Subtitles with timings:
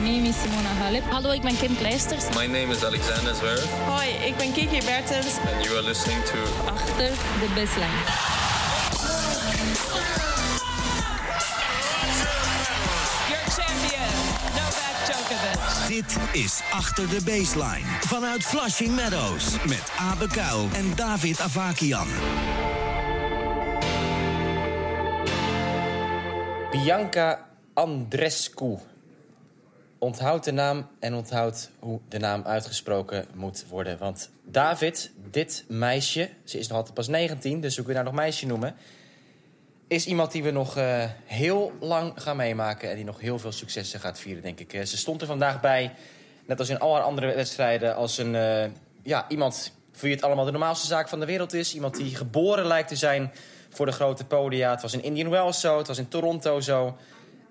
[0.00, 1.02] name is Simona Halep.
[1.10, 2.24] Hallo, ik ben Kim Kleisters.
[2.34, 3.64] My name is Alexander Zverev.
[3.86, 5.26] Hoi, ik ben Kiki Bertens.
[5.54, 8.00] And you are listening to Achter de baseline.
[13.28, 14.12] Your champion,
[14.56, 15.88] Novak Djokovic.
[15.88, 17.86] Dit is Achter de Baseline.
[18.00, 19.44] Vanuit Flushing Meadows.
[19.66, 22.08] Met Abe Kuil en David Avakian.
[26.70, 28.78] Bianca Andrescu.
[30.00, 33.98] Onthoud de naam en onthoud hoe de naam uitgesproken moet worden.
[33.98, 38.20] Want David, dit meisje, ze is nog altijd pas 19, dus we kunnen haar nog
[38.20, 38.74] meisje noemen...
[39.86, 42.90] is iemand die we nog eh, heel lang gaan meemaken...
[42.90, 44.72] en die nog heel veel successen gaat vieren, denk ik.
[44.72, 45.94] Eh, ze stond er vandaag bij,
[46.46, 47.96] net als in al haar andere wedstrijden...
[47.96, 48.70] als een, eh,
[49.02, 51.74] ja, iemand voor wie het allemaal de normaalste zaak van de wereld is.
[51.74, 53.32] Iemand die geboren lijkt te zijn
[53.70, 54.70] voor de grote podia.
[54.70, 56.96] Het was in Indian Wells zo, het was in Toronto zo...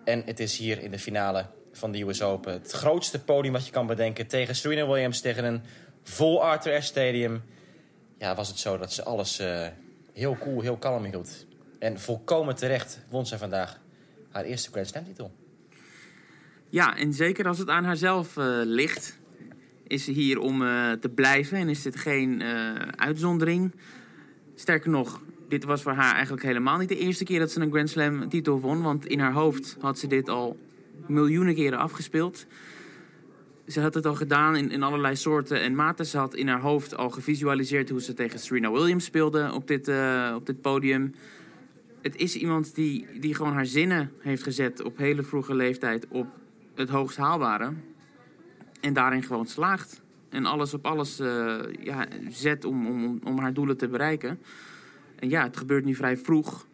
[0.03, 1.45] En het is hier in de finale
[1.79, 2.53] van de US Open.
[2.53, 4.27] Het grootste podium wat je kan bedenken.
[4.27, 5.61] Tegen Serena Williams, tegen een
[6.03, 7.41] vol Arthur Ashe Stadium.
[8.17, 9.67] Ja, was het zo dat ze alles eh,
[10.13, 11.45] heel cool, heel kalm hield.
[11.79, 13.79] En volkomen terecht won ze vandaag
[14.31, 15.31] haar eerste Grand Slam titel.
[16.69, 19.17] Ja, en zeker als het aan haarzelf eh, ligt,
[19.87, 22.43] is ze hier om eh, te blijven en is dit geen
[22.95, 23.75] uitzondering.
[24.55, 27.71] Sterker nog, dit was voor haar eigenlijk helemaal niet de eerste keer dat ze een
[27.71, 30.57] Grand Slam titel won, want in haar hoofd had ze dit al
[31.07, 32.45] miljoenen keren afgespeeld.
[33.67, 36.05] Ze had het al gedaan in, in allerlei soorten en maten.
[36.05, 39.87] Ze had in haar hoofd al gevisualiseerd hoe ze tegen Serena Williams speelde op dit,
[39.87, 41.13] eh, op dit podium.
[42.01, 46.27] Het is iemand die, die gewoon haar zinnen heeft gezet op hele vroege leeftijd op
[46.75, 47.73] het hoogst haalbare.
[48.81, 50.01] En daarin gewoon slaagt.
[50.29, 54.39] En alles op alles eh, ja, zet om, om, om haar doelen te bereiken.
[55.15, 56.67] En ja, het gebeurt nu vrij vroeg.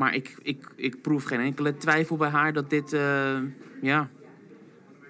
[0.00, 2.92] Maar ik, ik, ik proef geen enkele twijfel bij haar dat dit...
[2.92, 3.38] eh,
[3.82, 4.08] ja,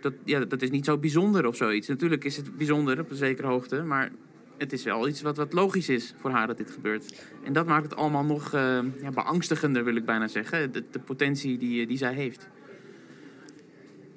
[0.01, 1.89] dat, ja, dat is niet zo bijzonder of zoiets.
[1.89, 3.83] Natuurlijk is het bijzonder op een zekere hoogte.
[3.83, 4.11] Maar
[4.59, 7.15] het is wel iets wat, wat logisch is voor haar dat dit gebeurt.
[7.45, 10.73] En dat maakt het allemaal nog eh, ja, beangstigender, wil ik bijna zeggen.
[10.73, 12.49] De, de potentie die, die zij heeft.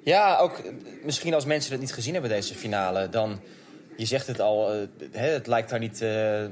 [0.02, 0.72] Ja, ook eh,
[1.04, 3.40] misschien als mensen het niet gezien hebben, deze finale, dan...
[3.96, 6.44] Je zegt het al, eh, het lijkt daar niet, eh,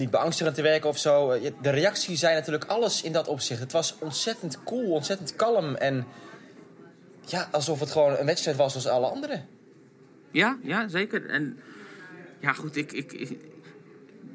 [0.00, 1.30] niet beangstigend te werken of zo.
[1.30, 3.60] Eh, De reactie zei natuurlijk alles in dat opzicht.
[3.60, 5.74] Het was ontzettend cool, ontzettend kalm.
[5.74, 6.06] En
[7.26, 9.42] ja, alsof het gewoon een wedstrijd was als alle andere.
[10.30, 11.26] Ja, ja, zeker.
[11.30, 11.58] En
[12.40, 13.38] ja, goed, ik, ik, ik-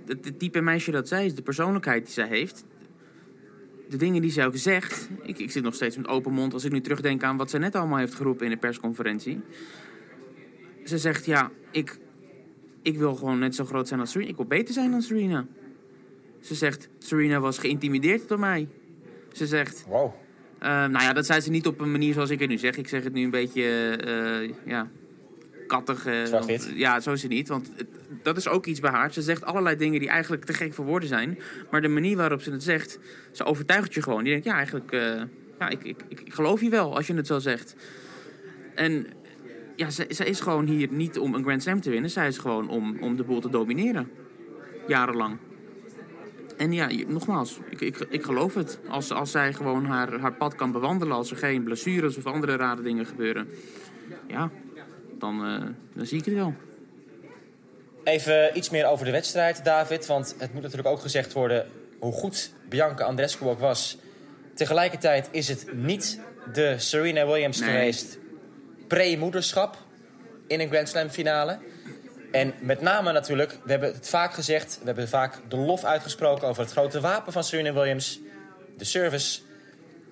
[0.05, 2.63] het, het type meisje dat zij is, de persoonlijkheid die zij heeft,
[3.89, 5.09] de dingen die zij ook zegt.
[5.21, 7.59] Ik, ik zit nog steeds met open mond als ik nu terugdenk aan wat zij
[7.59, 9.41] net allemaal heeft geroepen in de persconferentie.
[10.85, 11.97] Ze zegt, ja, ik,
[12.85, 14.29] ik wil gewoon net zo groot zijn als Serena.
[14.29, 15.45] Ik wil beter zijn dan Serena.
[16.41, 18.67] Ze zegt, Serena was geïntimideerd door mij.
[19.31, 20.13] Ze zegt, Wow.
[20.59, 22.77] eh, nou ja, dat zei ze niet op een manier zoals ik het nu zeg.
[22.77, 24.89] Ik zeg het nu een beetje, eh, ja,
[25.67, 26.07] kattig.
[26.25, 26.71] Zwart-wit.
[26.75, 27.47] Ja, zo is het niet.
[27.47, 27.87] Want het-
[28.23, 29.13] dat is ook iets bij haar.
[29.13, 31.39] Ze zegt allerlei dingen die eigenlijk te gek voor woorden zijn.
[31.71, 32.99] Maar de manier waarop ze het zegt,
[33.31, 34.23] ze overtuigt je gewoon.
[34.23, 34.91] Die denkt, ja, eigenlijk,
[35.59, 37.75] ja, ik, ik, ik, ik geloof je wel als je het zo zegt.
[38.75, 39.07] En
[39.75, 42.09] ja, ze, zij is gewoon hier niet om een Grand Slam te winnen.
[42.09, 44.11] Zij is gewoon om, om de boel te domineren.
[44.87, 45.37] Jarenlang.
[46.57, 48.79] En ja, nogmaals, ik, ik, ik geloof het.
[48.87, 52.55] Als, als zij gewoon haar, haar pad kan bewandelen, als er geen blessures of andere
[52.55, 53.47] rare dingen gebeuren.
[54.27, 54.51] Ja,
[55.19, 55.61] dan, eh,
[55.93, 56.53] dan zie ik het wel.
[58.03, 60.05] Even iets meer over de wedstrijd, David.
[60.05, 61.67] Want het moet natuurlijk ook gezegd worden
[61.99, 63.97] hoe goed Bianca Andrescu ook was.
[64.53, 66.19] Tegelijkertijd is het niet
[66.53, 67.69] de Serena Williams Nee.
[67.69, 68.19] geweest
[68.87, 69.77] pre-moederschap
[70.47, 71.59] in een Grand Slam finale.
[72.31, 74.77] En met name natuurlijk, we hebben het vaak gezegd...
[74.79, 78.19] we hebben vaak de lof uitgesproken over het grote wapen van Serena Williams.
[78.77, 79.39] De service.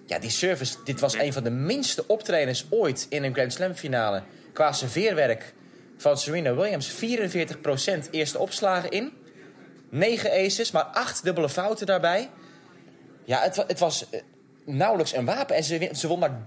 [0.05, 3.73] Ja, die service, dit was een van de minste optredens ooit in een Grand Slam
[3.73, 4.23] finale.
[4.53, 5.53] Qua serveerwerk
[5.97, 6.91] van Serena Williams.
[6.91, 9.13] 44% eerste opslagen in.
[9.89, 12.29] 9 aces, maar 8 dubbele fouten daarbij.
[13.25, 14.21] Ja, het, het was eh,
[14.65, 15.55] nauwelijks een wapen.
[15.55, 16.41] En ze, ze won maar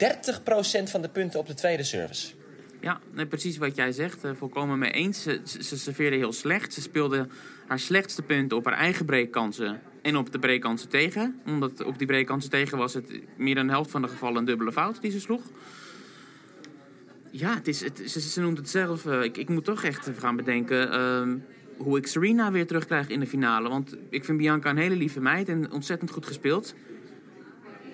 [0.81, 2.33] 30% van de punten op de tweede service.
[2.81, 4.25] Ja, precies wat jij zegt.
[4.25, 5.23] eh, volkomen mee eens.
[5.23, 6.73] Ze, ze, serveerde heel slecht.
[6.73, 7.27] Ze speelde
[7.67, 11.41] haar slechtste punten op haar eigen breekkansen en op de breekkansen tegen.
[11.47, 14.45] Omdat op die breekkansen tegen was het meer dan de helft van de gevallen een
[14.45, 15.43] dubbele fout die ze sloeg.
[17.31, 19.07] Ja, het is, het, ze, noemt het zelf.
[19.07, 21.37] eh, ik, ik moet toch echt gaan bedenken ehm,
[21.77, 23.69] hoe ik Serena weer terugkrijg in de finale.
[23.69, 26.75] Want ik vind Bianca een hele lieve meid en ontzettend goed gespeeld.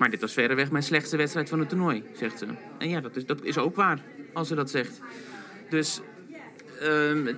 [0.03, 2.47] Maar dit was verreweg mijn slechtste wedstrijd van het toernooi, zegt ze.
[2.79, 4.03] En ja, dat is, dat is ook waar,
[4.33, 5.01] als ze dat zegt.
[5.69, 6.01] Dus
[6.81, 7.35] ehm,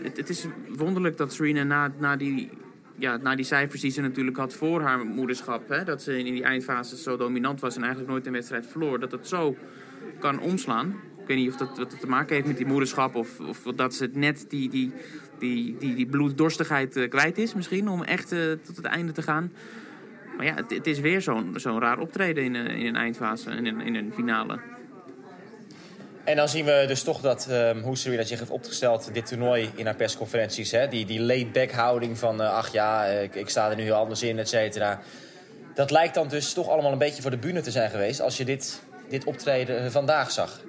[0.00, 2.50] het, is wonderlijk dat Serena na, na, die,
[2.96, 5.68] ja, na die cijfers die ze natuurlijk had voor haar moederschap...
[5.68, 9.00] Hè, dat ze in die eindfase zo dominant was en eigenlijk nooit een wedstrijd verloor...
[9.00, 9.56] dat het zo
[10.18, 10.88] kan omslaan.
[11.20, 13.94] Ik weet niet of dat dat te maken heeft met die moederschap of, of dat
[13.94, 14.92] ze het net die, die,
[15.38, 19.22] die, die, die bloeddorstigheid eh, kwijt is misschien om echt eh, tot het einde te
[19.22, 19.52] gaan.
[20.36, 23.50] Maar ja, het, het is weer zo'n zo'n raar optreden in, een- in een eindfase,
[23.50, 24.58] in een, in een finale.
[26.24, 29.70] En dan zien we dus toch dat ehm hoe Serena zich heeft opgesteld, dit toernooi
[29.74, 30.70] in haar persconferenties.
[30.70, 30.88] Hè?
[30.88, 33.94] Die, die laid-back houding van, eh, ach ja, eh, ik, ik sta er nu heel
[33.94, 35.00] anders in, et cetera.
[35.74, 38.36] Dat lijkt dan dus toch allemaal een beetje voor de bühne te zijn geweest als
[38.36, 40.60] je dit, dit optreden eh, vandaag zag.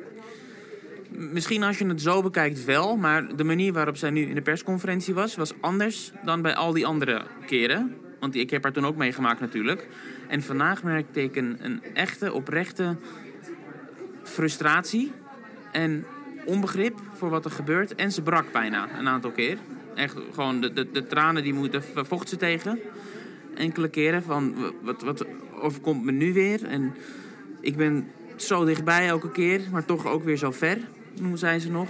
[1.10, 4.42] Misschien als je het zo bekijkt wel, maar de manier waarop zij nu in de
[4.42, 7.96] persconferentie was, was anders dan bij al die andere keren.
[8.20, 9.88] Want ik heb haar toen ook meegemaakt natuurlijk.
[10.28, 12.96] En vandaag merkte ik een, een echte, oprechte
[14.24, 15.12] frustratie
[15.72, 16.06] en
[16.46, 17.96] onbegrip voor wat er gebeurt.
[17.96, 19.58] En ze brak bijna een aantal keer.
[19.96, 22.80] Echt gewoon de, de, de tranen die moeten vocht ze tegen.
[23.56, 26.66] Enkele keren van wat, wat overkomt me nu weer.
[26.66, 26.96] En
[27.62, 30.78] ik ben zo dichtbij elke keer, maar toch ook weer zo ver,
[31.20, 31.90] noemen zij ze nog.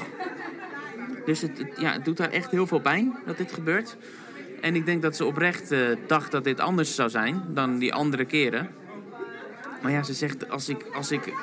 [1.26, 3.98] Dus het, ja, het doet haar echt heel veel pijn dat dit gebeurt.
[4.62, 7.94] En ik denk dat ze oprecht eh, dacht dat dit anders zou zijn dan die
[7.94, 8.70] andere keren.
[9.82, 11.34] Maar ja, ze zegt als ik, als ik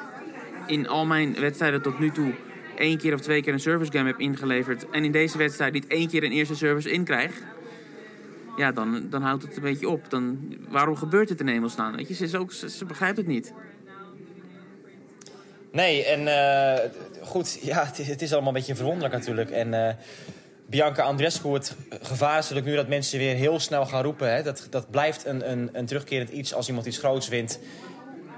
[0.66, 2.32] in al mijn wedstrijden tot nu toe
[2.76, 4.90] één keer of twee keer een service game heb ingeleverd...
[4.90, 7.32] en in deze wedstrijd niet één keer een eerste service inkrijg...
[8.56, 10.10] ja, dan, dan houdt het een beetje op.
[10.10, 11.96] Dan, waarom gebeurt het in hemelsnaam?
[11.96, 13.52] Weet je, ze, is ook, ze, begrijpt het niet.
[15.72, 16.90] Nee, en eh,
[17.22, 19.50] goed, ja, het is, het is allemaal een beetje verwonderlijk natuurlijk.
[19.50, 19.94] En eh,
[20.66, 24.34] Bianca Andreescu, het gevaar is nu dat mensen weer heel snel gaan roepen.
[24.34, 24.42] Hè?
[24.42, 27.58] Dat, dat blijft een, een, een terugkerend iets als iemand iets groots wint.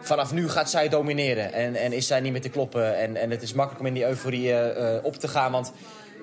[0.01, 2.99] Vanaf nu gaat zij domineren en, en is zij niet meer te kloppen.
[2.99, 5.53] En, en het is makkelijk om in die euforie eh, eh, op te gaan.
[5.53, 5.73] Want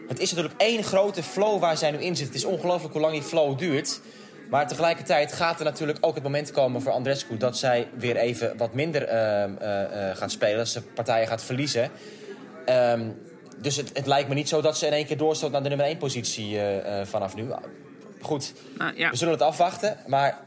[0.08, 2.28] het is natuurlijk één grote flow waar zij nu in zit.
[2.28, 4.00] Het is ongelooflijk hoe lang die flow duurt.
[4.50, 7.38] Maar tegelijkertijd gaat er natuurlijk ook het moment komen voor Andrescu...
[7.38, 10.58] dat zij weer even wat minder ehm, eh, eh, gaat spelen.
[10.58, 11.90] Dat ze partijen gaat verliezen.
[12.66, 13.10] Ehm,
[13.62, 15.70] dus het, het lijkt me niet zo dat ze in één keer doorstoot naar de
[15.70, 17.46] nummer 1 positie eh, eh, vanaf nu.
[18.22, 19.10] Goed, Nou, ja.
[19.10, 19.98] we zullen het afwachten.
[20.08, 20.40] Maar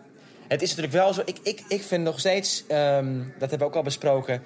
[0.48, 1.22] het is natuurlijk wel zo.
[1.24, 4.42] Ik, ik, ik vind nog steeds, ehm, dat hebben we ook al besproken.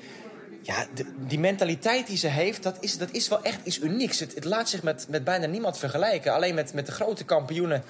[0.63, 4.21] Ja, de- die mentaliteit die ze heeft, dat is, dat is wel echt iets unieks.
[4.21, 6.33] Het, het laat zich met, met bijna niemand vergelijken.
[6.33, 7.83] Alleen met, met de grote kampioenen.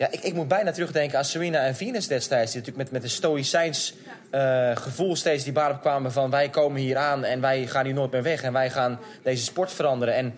[0.00, 2.52] Ja, ik, ik moet bijna terugdenken aan Serena en Venus destijds.
[2.52, 3.94] Die natuurlijk met, met een stoïcijns
[4.30, 6.30] eh, gevoel steeds die baan opkwamen van...
[6.30, 8.42] wij komen hier aan en wij gaan hier nooit meer weg.
[8.42, 10.14] En wij gaan deze sport veranderen.
[10.14, 10.34] En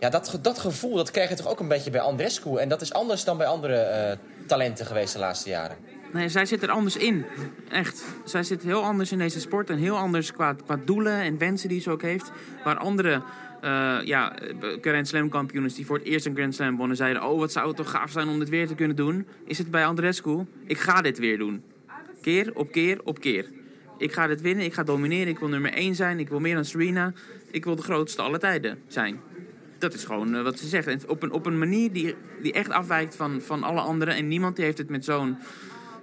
[0.00, 2.56] ja, dat, ge- dat gevoel dat krijg je toch ook een beetje bij Andrescu.
[2.56, 4.16] En dat is anders dan bij andere eh,
[4.46, 5.76] talenten geweest de laatste jaren.
[6.12, 7.26] Nee, zij zit er anders in.
[7.70, 8.04] Echt.
[8.24, 11.68] Zij zit heel anders in deze sport en heel anders qua, qua doelen en wensen
[11.68, 12.30] die ze ook heeft.
[12.64, 13.22] Waar andere
[13.60, 14.32] eh, ja,
[14.80, 17.24] Grand Slam kampioenen die voor het eerst een Grand Slam wonnen zeiden...
[17.24, 19.26] oh, wat zou het toch gaaf zijn om dit weer te kunnen doen.
[19.44, 21.62] Is het bij Andrescu, ik ga dit weer doen.
[22.22, 23.50] Keer op keer op keer.
[23.98, 26.54] Ik ga dit winnen, ik ga domineren, ik wil nummer 1 zijn, ik wil meer
[26.54, 27.12] dan Serena.
[27.50, 29.20] Ik wil de grootste alle tijden zijn.
[29.78, 30.86] Dat is gewoon eh, wat ze zegt.
[30.86, 34.14] En op een, op een manier die, die echt afwijkt van, van alle anderen.
[34.14, 35.36] En niemand die heeft het met zo'n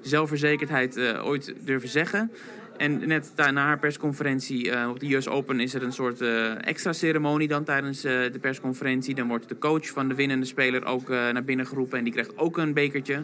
[0.02, 2.32] zelfverzekerdheid eh, ooit durven zeggen.
[2.78, 6.68] En net na haar persconferentie eh, op de US Open is er een soort eh,
[6.68, 9.16] extra ceremonie dan tijdens eh, de persconferentie.
[9.16, 12.38] Dan wordt de coach van de winnende speler ook naar binnen geroepen en die krijgt
[12.38, 13.24] ook een bekertje.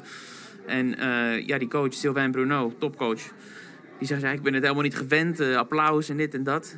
[0.68, 0.96] En
[1.46, 3.22] ja, die coach, Sylvain Bruno, topcoach,
[3.98, 6.76] die zegt ja, ik ben het helemaal niet gewend, applaus en dit en dat.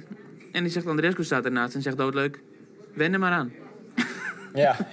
[0.52, 2.40] En die zegt Andrescu staat ernaast en zegt doodleuk,
[2.94, 3.52] wend er maar aan.
[4.54, 4.78] Ja,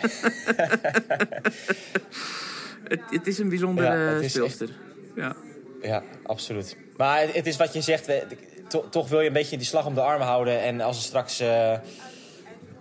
[2.91, 4.69] Het, het is een bijzondere Ja, is speelster.
[5.15, 5.37] Ja.
[5.83, 6.77] Ja, absoluut.
[6.97, 8.11] Maar het, het is wat je zegt,
[8.91, 10.61] toch wil je een beetje die slag om de arm houden.
[10.63, 11.41] En als er straks...
[11.41, 11.73] eh,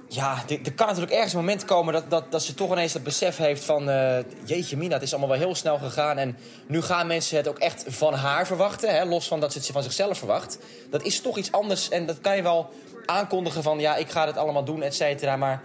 [0.08, 3.04] ja, er kan natuurlijk ergens een moment komen dat, dat, dat ze toch ineens dat
[3.04, 3.90] besef heeft van...
[3.90, 6.18] eh, jeetje mina, het is allemaal wel heel snel gegaan.
[6.18, 6.38] En
[6.68, 8.96] nu gaan mensen het ook echt van haar verwachten.
[8.96, 10.60] Hè, los van dat ze het van zichzelf verwacht.
[10.90, 11.90] Dat is toch iets anders.
[11.90, 12.70] En dat kan je wel
[13.06, 13.80] aankondigen van...
[13.80, 15.36] ja, ik ga dit allemaal doen, et cetera.
[15.36, 15.62] Maar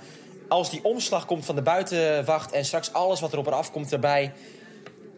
[0.49, 2.53] als die omslag komt van de buitenwacht...
[2.53, 4.33] en straks alles wat er op en af komt erbij...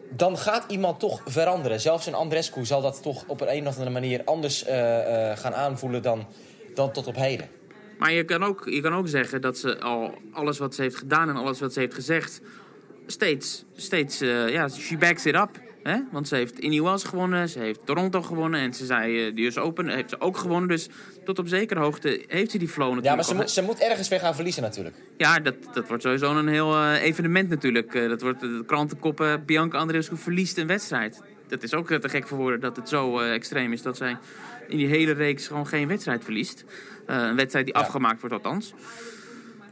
[0.09, 1.79] dan gaat iemand toch veranderen.
[1.79, 5.53] Zelfs een Andrescu zal dat toch op een, of andere manier anders eh, eh, gaan
[5.53, 6.27] aanvoelen dan,
[6.75, 7.49] dan tot op heden.
[7.97, 10.95] Maar je kan, ook, je kan ook zeggen dat ze al alles wat ze heeft
[10.95, 12.41] gedaan en alles wat ze heeft gezegd...
[13.07, 15.61] steeds, steeds eh, ja, she backs it up.
[15.83, 15.99] Hè?
[16.11, 18.59] Want ze heeft in US gewonnen, ze heeft Toronto gewonnen...
[18.59, 20.69] en ze zei de US Open heeft ze ook gewonnen.
[20.69, 20.89] Dus
[21.27, 23.79] tot op zekere hoogte heeft ze die flow natuurlijk Ja, maar ze moet, ze moet
[23.79, 24.95] ergens weer gaan verliezen natuurlijk.
[25.17, 27.93] Ja, dat, dat wordt sowieso een heel eh, evenement natuurlijk.
[27.95, 29.45] Eh, dat wordt de krantenkoppen.
[29.45, 31.21] Bianca Andreescu verliest een wedstrijd.
[31.47, 33.81] Dat is ook eh, te gek voor woorden dat het zo eh, extreem is...
[33.81, 34.17] dat zij
[34.67, 36.63] in die hele reeks gewoon geen wedstrijd verliest.
[37.05, 37.81] Eh, een wedstrijd die Ja.
[37.81, 38.73] afgemaakt wordt althans.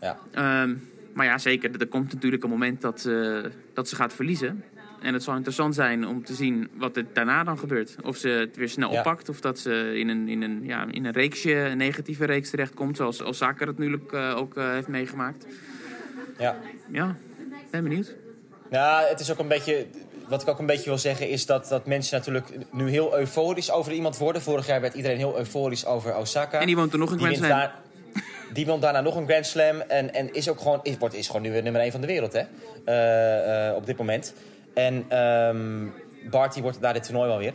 [0.02, 0.20] Ja.
[0.32, 0.74] Ehm,
[1.14, 1.72] maar ja, zeker.
[1.80, 3.38] Er komt natuurlijk een moment dat, eh,
[3.74, 4.64] dat ze gaat verliezen.
[5.02, 7.96] En het zal interessant zijn om te zien wat er daarna dan gebeurt.
[8.04, 8.98] Of ze het weer snel Ja.
[8.98, 9.30] oppakt.
[9.30, 12.98] Of dat ze in een, in een, ja, in een reeksje, een negatieve reeks terechtkomt.
[12.98, 15.46] Zoals Osaka het natuurlijk eh, ook eh, heeft meegemaakt.
[16.40, 16.56] Ja.
[16.92, 17.16] Ja,
[17.72, 18.16] ben benieuwd.
[18.72, 19.86] Ja, het is ook een beetje.
[20.28, 23.72] Wat ik ook een beetje wil zeggen is dat, dat mensen natuurlijk nu heel euforisch
[23.72, 24.42] over iemand worden.
[24.42, 26.60] Vorig jaar werd iedereen heel euforisch over Osaka.
[26.60, 27.50] En die woont er nog een Grand Slam.
[27.50, 27.76] daar-
[28.54, 29.80] die wint daarna nog een Grand Slam.
[29.82, 32.08] En, en is ook gewoon, is, wordt, is gewoon nu weer nummer 1 van de
[32.08, 32.44] wereld, hè?
[33.70, 34.34] Eh, op dit moment.
[34.76, 35.88] En ehm
[36.30, 37.54] Barty wordt daar dit toernooi wel weer.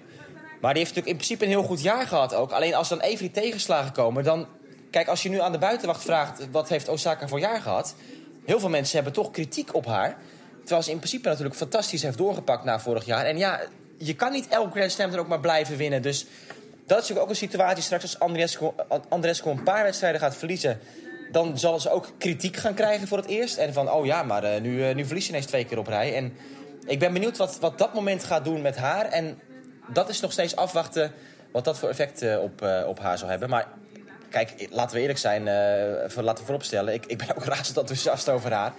[0.60, 2.52] Maar die heeft natuurlijk in principe een heel goed jaar gehad ook.
[2.52, 4.46] Alleen als dan even die tegenslagen komen, dan...
[4.90, 6.50] Kijk, als je nu aan de buitenwacht vraagt...
[6.50, 7.94] wat heeft Osaka voor jaar gehad?
[8.44, 10.16] Heel veel mensen hebben toch kritiek op haar.
[10.60, 13.24] Terwijl ze in principe natuurlijk fantastisch heeft doorgepakt na vorig jaar.
[13.24, 13.60] En ja,
[13.98, 16.02] je kan niet elk Grand Slam er ook maar blijven winnen.
[16.02, 16.26] Dus
[16.86, 18.18] dat is natuurlijk ook een situatie straks als
[19.08, 20.80] Andrescu een paar wedstrijden gaat verliezen.
[21.32, 23.56] Dan zal ze ook kritiek gaan krijgen voor het eerst.
[23.56, 25.86] En van, oh ja, maar eh, nu, eh, nu verlies je ineens twee keer op
[25.86, 26.16] rij.
[26.16, 26.36] En
[26.86, 29.04] ik ben benieuwd wat, wat dat moment gaat doen met haar.
[29.06, 29.38] En
[29.92, 31.12] dat is nog steeds afwachten
[31.52, 33.48] wat dat voor effect eh, op, eh, op haar zal hebben.
[33.48, 33.68] Maar
[34.30, 36.94] kijk, laten we eerlijk zijn, eh, laten we vooropstellen.
[36.94, 38.72] Ik, ik ben ook razend enthousiast over haar.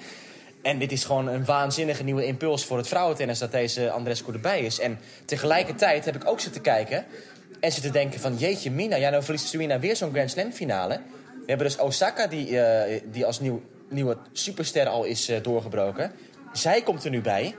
[0.62, 4.62] En dit is gewoon een waanzinnige nieuwe impuls voor het vrouwentennis dat deze Andrescu erbij
[4.62, 4.80] is.
[4.80, 7.06] En tegelijkertijd heb ik ook zitten kijken
[7.60, 10.96] en zitten denken van jeetje Mina, ja nou verliest Serena weer zo'n Grand Slam finale.
[11.26, 12.60] We hebben dus Osaka die,
[13.12, 16.12] die als nieuw, nieuwe superster al is doorgebroken.
[16.54, 17.56] Zij komt er nu bij.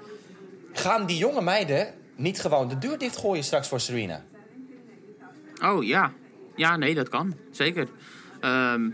[0.73, 4.25] Gaan die jonge meiden niet gewoon de deur dichtgooien straks voor Serena?
[5.63, 6.13] Oh ja.
[6.57, 7.35] Ja, nee, dat kan.
[7.51, 7.89] Zeker.
[8.41, 8.91] Ehm,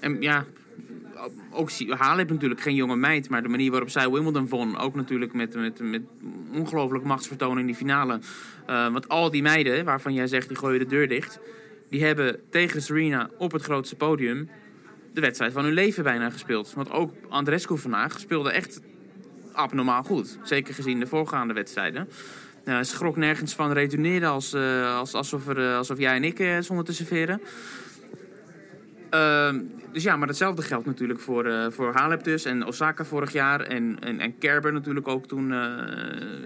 [0.00, 0.44] en ja,
[1.50, 5.32] ook Halep natuurlijk geen jonge meid, maar de manier waarop zij Wimbledon won, ook natuurlijk
[5.32, 6.02] met, met, met
[6.52, 8.20] ongelooflijk machtsvertoon in die finale.
[8.66, 11.40] Eh, want al die meiden, waarvan jij zegt die gooien de deur dicht,
[11.88, 14.48] die hebben tegen Serena op het grootste podium
[15.14, 16.72] de wedstrijd van hun leven bijna gespeeld.
[16.74, 18.80] Want ook Andrescu vandaag speelde echt
[19.52, 20.38] abnormaal goed.
[20.42, 22.08] Zeker gezien de voorgaande wedstrijden.
[22.64, 26.62] Ze schrok nergens van, retourneerde als, eh, als, alsof, er, eh, alsof jij en ik
[26.62, 27.40] stonden te serveren.
[29.10, 29.60] Ehm,
[29.92, 32.44] dus ja, maar hetzelfde geldt natuurlijk voor, voor Halep dus.
[32.44, 33.60] En Osaka vorig jaar.
[33.60, 35.52] En, en, en Kerber natuurlijk ook toen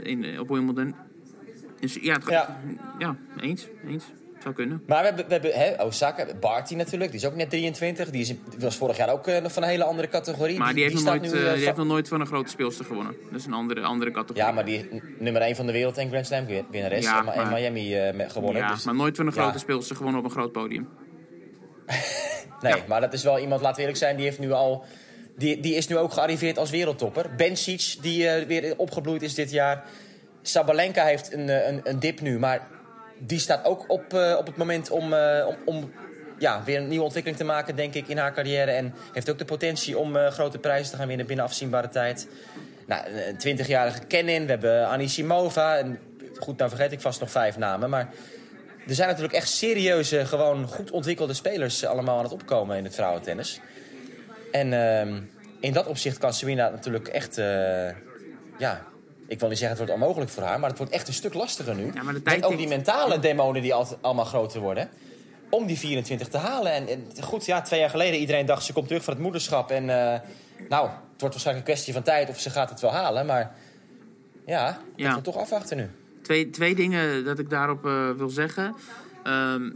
[0.03, 0.95] in, op Wimbledon.
[1.81, 2.61] Dus ja, het, Ja.
[2.99, 3.17] ja.
[3.41, 3.69] eens.
[3.87, 4.05] Eens.
[4.47, 4.83] Zou kunnen.
[4.87, 8.11] Maar we hebben, we hebben hè, Osaka, Barty natuurlijk, die is ook net 23.
[8.11, 10.59] Die, is, was vorig jaar ook eh, nog van een hele andere categorie.
[10.59, 12.51] Maar die, heeft, nog nooit, nu, eh, eh, die heeft nog nooit van een grote
[12.51, 13.17] speelster gewonnen.
[13.31, 14.43] Dat is een andere, andere categorie.
[14.43, 17.05] Ja, maar die nummer 1 van de wereld en Grand Slam winnares.
[17.05, 18.63] Ja, en, Ma- en maar- Miami gewonnen.
[18.63, 19.43] Ja, dus, maar nooit van een Ja.
[19.43, 20.89] grote speelster gewonnen op een groot podium.
[22.61, 24.85] nee, maar dat is wel iemand, laten we eerlijk zijn, die, heeft nu al,
[25.37, 27.35] die, die is nu ook gearriveerd als wereldtopper.
[27.37, 29.85] Bencic, die weer opgebloeid is dit jaar.
[30.43, 32.75] Sabalenka heeft een, een, een dip nu, maar
[33.19, 35.93] die staat ook op, eh, op het moment om, eh, om, om
[36.39, 38.71] ja, weer een nieuwe ontwikkeling te maken, denk ik, in haar carrière.
[38.71, 42.29] En heeft ook de potentie om eh, grote prijzen te gaan winnen binnen afzienbare tijd.
[42.87, 45.77] Nou, een 20-jarige Kenin, we hebben Anisimova.
[45.77, 45.99] En,
[46.39, 48.09] goed, nou vergeet ik vast nog vijf namen, maar...
[48.89, 52.95] Er zijn natuurlijk echt serieuze, gewoon goed ontwikkelde spelers allemaal aan het opkomen in het
[52.95, 53.61] vrouwentennis.
[54.53, 55.21] En ehm,
[55.61, 57.37] in dat opzicht kan Serena natuurlijk echt,
[58.59, 58.87] ja,
[59.29, 61.35] ik wil niet zeggen het wordt onmogelijk voor haar, maar het wordt echt een stuk
[61.35, 61.91] lastiger nu.
[61.95, 64.89] Ja, maar de tijd Met ook die mentale demonen die altijd allemaal groter worden.
[65.51, 66.73] Om die 24 te halen.
[66.73, 69.71] En, en goed, ja, twee jaar geleden iedereen dacht ze komt terug van het moederschap.
[69.71, 70.21] En eh,
[70.69, 73.27] nou, het wordt waarschijnlijk een kwestie van tijd of ze gaat het wel halen.
[73.27, 73.55] Maar
[74.47, 75.15] ja, dat Ja.
[75.15, 75.91] we toch afwachten nu.
[76.23, 78.75] Twee, twee dingen dat ik daarop eh, wil zeggen.
[79.25, 79.71] Ehm,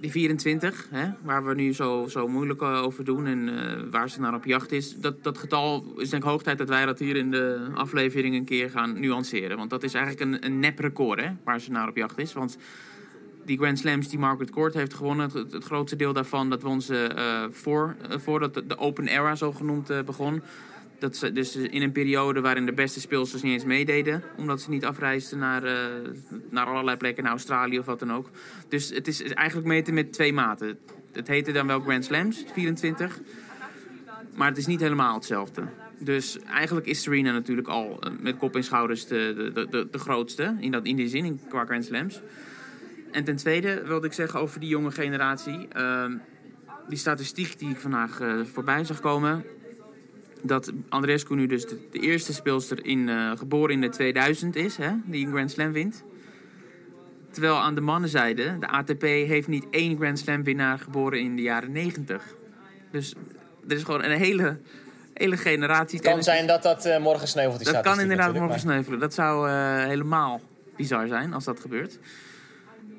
[0.00, 4.10] die 24, hè, waar we nu zo, zo moeilijk eh, over doen en eh, waar
[4.10, 4.96] ze naar op jacht is.
[4.96, 8.34] Dat, dat getal is denk ik hoog tijd dat wij dat hier in de aflevering
[8.34, 9.56] een keer gaan nuanceren.
[9.56, 12.32] Want dat is eigenlijk een, een nep record hè, waar ze naar op jacht is.
[12.32, 12.58] Want
[13.44, 17.06] die Grand Slams die Margaret Court heeft gewonnen, het, grootste deel daarvan, dat won ze
[17.06, 20.42] eh, voor, voordat de, Open Era zo genoemd begon.
[21.00, 24.22] Dat ze, dus in een periode waarin de beste speelsters niet eens meededen.
[24.36, 25.74] Omdat ze niet afreisden naar, eh,
[26.50, 28.30] naar allerlei plekken, naar Australië of wat dan ook.
[28.68, 30.78] Dus het is eigenlijk meten met twee maten.
[31.12, 33.20] Het heette dan wel Grand Slams, 24.
[34.34, 35.62] Maar het is niet helemaal hetzelfde.
[35.98, 39.98] Dus eigenlijk is Serena natuurlijk al eh, met kop en schouders de, de, de, de
[39.98, 40.56] grootste.
[40.58, 42.20] In, dat, in die zin, in- qua Grand Slams.
[43.12, 45.68] En ten tweede wilde ik zeggen over die jonge generatie.
[45.72, 46.12] ehm,
[46.88, 49.44] die statistiek die ik vandaag eh, voorbij zag komen.
[50.42, 54.76] Dat Andreescu nu dus de, de eerste speelster in, eh, geboren in de 2000 is,
[54.76, 56.04] hè, die een Grand Slam wint.
[57.30, 61.42] Terwijl aan de mannenzijde, de ATP heeft niet één Grand Slam winnaar geboren in de
[61.42, 62.22] jaren 90.
[62.90, 63.14] Dus
[63.68, 64.58] er is gewoon een hele,
[65.14, 65.98] hele generatie.
[65.98, 67.56] Het kan zijn dat dat eh, morgen sneuvelt.
[67.64, 68.98] Die Dat kan statistiek inderdaad morgen maar- sneuvelen.
[68.98, 70.40] Dat zou eh, helemaal
[70.76, 71.98] bizar zijn als dat gebeurt.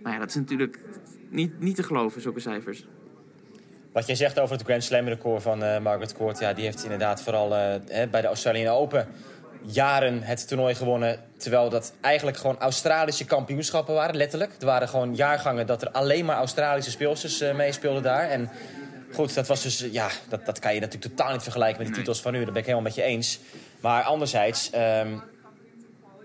[0.03, 0.79] Maar ja, dat is natuurlijk
[1.29, 2.85] niet, niet te geloven, zulke cijfers.
[3.91, 6.83] Wat jij zegt over het Grand Slam record van eh, Margaret Court, ja, die heeft
[6.83, 7.79] inderdaad vooral eh,
[8.11, 9.07] bij de Australian Open
[9.65, 11.19] jaren het toernooi gewonnen.
[11.37, 14.51] Terwijl dat eigenlijk gewoon Australische kampioenschappen waren, letterlijk.
[14.59, 18.29] Er waren gewoon jaargangen dat er alleen maar Australische speelsters eh, meespeelden daar.
[18.29, 18.49] En
[19.13, 21.99] goed, dat was dus, ja, dat, dat kan je natuurlijk totaal niet vergelijken met de
[21.99, 22.37] titels van nu.
[22.43, 23.39] Dat ben ik helemaal met je eens.
[23.79, 25.17] Maar anderzijds, ehm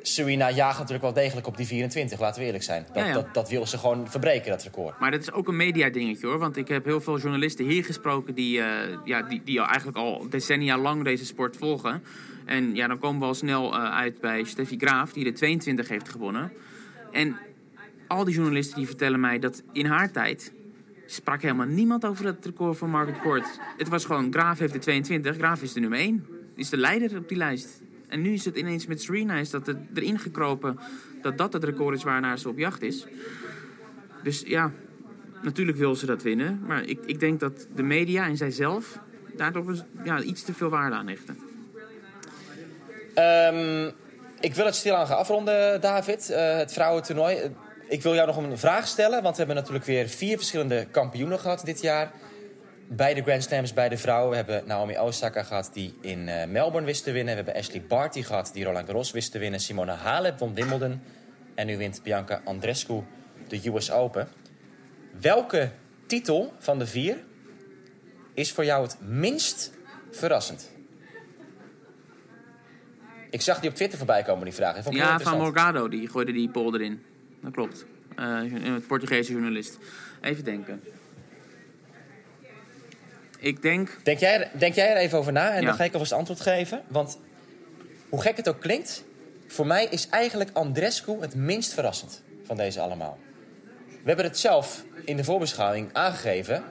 [0.08, 2.86] Serena jaagt natuurlijk wel degelijk op die 24, laten we eerlijk zijn.
[2.86, 3.14] Dat, Ja, ja.
[3.14, 4.98] Dat, dat wil ze gewoon verbreken, dat record.
[4.98, 6.38] Maar dat is ook een mediadingetje hoor.
[6.38, 10.26] Want ik heb heel veel journalisten hier gesproken die, eh, ja, die, die eigenlijk al
[10.30, 12.02] decennia lang deze sport volgen.
[12.44, 15.88] En ja, dan komen we al snel eh, uit bij Steffi Graaf, die de 22
[15.88, 16.52] heeft gewonnen.
[17.12, 17.36] En
[18.08, 20.52] al die journalisten die vertellen mij dat in haar tijd
[21.06, 23.60] sprak helemaal niemand over dat record van Margaret Court.
[23.76, 26.26] Het was gewoon, Graaf heeft de 22, Graaf is de nummer 1.
[26.54, 27.84] Is de leider op die lijst.
[28.08, 30.78] En nu is het ineens met Serena, is dat er- erin gekropen
[31.22, 33.06] dat dat het record is waarnaar ze op jacht is.
[34.22, 34.72] Dus ja,
[35.42, 36.60] natuurlijk wil ze dat winnen.
[36.66, 38.98] Maar ik, ik denk dat de media en zijzelf
[39.36, 41.38] daardoor ja, iets te veel waarde aan hechten.
[43.14, 43.90] Ehm,
[44.40, 46.30] ik wil het stilaan gaan afronden, David.
[46.30, 47.50] Eh, het vrouwentoernooi.
[47.88, 49.22] Ik wil jou nog een vraag stellen.
[49.22, 52.12] Want we hebben natuurlijk weer vier verschillende kampioenen gehad dit jaar.
[52.88, 54.30] Bij de Grand Slams, bij de vrouwen.
[54.30, 57.36] We hebben Naomi Osaka gehad die in eh, Melbourne wist te winnen.
[57.36, 59.60] We hebben Ashley Barty gehad die Roland Garros wist te winnen.
[59.60, 61.00] Simona Halep won Wimbledon.
[61.54, 63.02] En nu wint Bianca Andreescu
[63.48, 64.28] de US Open.
[65.20, 65.70] Welke
[66.06, 67.16] titel van de vier
[68.34, 69.72] is voor jou het minst
[70.10, 70.70] verrassend?
[73.30, 74.90] Ik zag die op Twitter voorbij komen, die vraag.
[74.90, 75.38] Ja, van.
[75.38, 77.02] Morgado, die gooide die poll erin.
[77.42, 77.86] Dat klopt.
[78.16, 78.24] Eh,
[78.64, 79.78] een Portugese journalist.
[80.20, 80.82] Even denken.
[83.38, 83.98] Ik denk...
[84.02, 85.66] Denk jij, denk jij er even over na en Ja.
[85.66, 86.82] dan ga ik alvast antwoord geven.
[86.88, 87.18] Want
[88.08, 89.04] hoe gek het ook klinkt,
[89.46, 93.18] voor mij is eigenlijk Andrescu het minst verrassend van deze allemaal.
[93.88, 96.64] We hebben het zelf in de voorbeschouwing aangegeven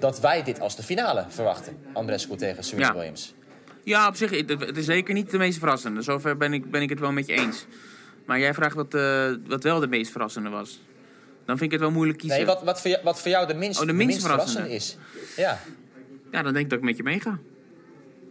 [0.00, 1.76] dat wij dit als de finale verwachten.
[1.92, 2.94] Andrescu tegen Serena Ja.
[2.94, 3.34] Williams.
[3.84, 6.02] Ja, op zich, het is zeker niet de meest verrassende.
[6.02, 7.66] Zover ben ik, ben ik het wel met je eens.
[8.24, 10.80] Maar jij vraagt wat, eh, wat wel de meest verrassende was.
[11.44, 12.36] Dan vind ik het wel moeilijk kiezen.
[12.38, 14.96] Nee, wat, wat, voor jou, wat voor jou de minst, Oh, de minst verrassende is.
[15.36, 15.60] Ja.
[16.30, 17.38] Ja, dan denk ik dat ik met je meega.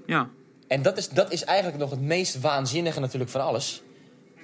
[0.05, 0.29] Ja.
[0.67, 3.83] En dat is, dat is eigenlijk nog het meest waanzinnige natuurlijk van alles.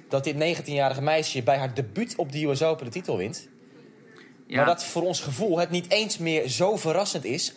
[0.08, 3.48] Dat dit 19-jarige meisje bij haar debuut op de US Open de titel wint.
[4.46, 4.56] ja.
[4.56, 7.54] Maar dat voor ons gevoel het niet eens meer zo verrassend is...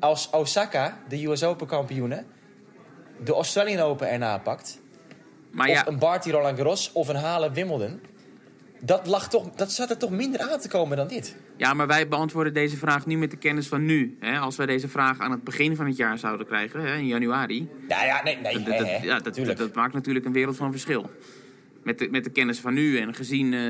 [0.00, 2.24] als Osaka, de US Open kampioene...
[3.24, 4.80] de Australian Open erna pakt.
[5.50, 8.00] maar of ja, een Barty Roland Garros of een Halen Wimbledon.
[8.86, 11.36] Dat, lag toch, dat zat er toch minder aan te komen dan dit.
[11.56, 14.16] ja, maar wij beantwoorden deze vraag nu met de kennis van nu.
[14.20, 14.38] Hè?
[14.38, 17.68] Als wij deze vraag aan het begin van het jaar zouden krijgen, hè, in januari...
[17.88, 21.10] Ja, ja, nee, nee, Dat, ja, dat, dat, maakt natuurlijk een wereld van verschil.
[21.82, 23.60] Met de, met de kennis van nu en gezien eh,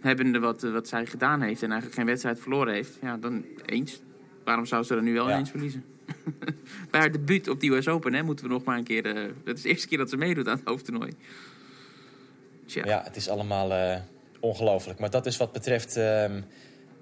[0.00, 1.62] hebbende wat, eh, wat zij gedaan heeft...
[1.62, 4.00] en eigenlijk geen wedstrijd verloren heeft, ja, dan eens.
[4.44, 5.38] Waarom zou ze er nu wel Ja.
[5.38, 5.84] eens verliezen?
[6.90, 9.06] Bij haar debuut op de US Open hè, moeten we nog maar een keer...
[9.06, 11.12] eh, dat is de eerste keer dat ze meedoet aan het hoofdtoernooi.
[12.66, 12.84] Tja.
[12.84, 13.72] Ja, het is allemaal
[14.44, 14.98] ongelooflijk.
[14.98, 16.40] Maar dat is wat betreft ehm,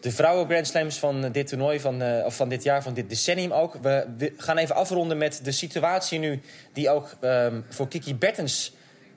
[0.00, 3.08] de vrouwen Grand Slams van dit toernooi, van, eh, of van dit jaar, van dit
[3.08, 3.74] decennium ook.
[3.82, 6.40] We, gaan even afronden met de situatie nu
[6.72, 8.72] die ook ehm, voor Kiki Bertens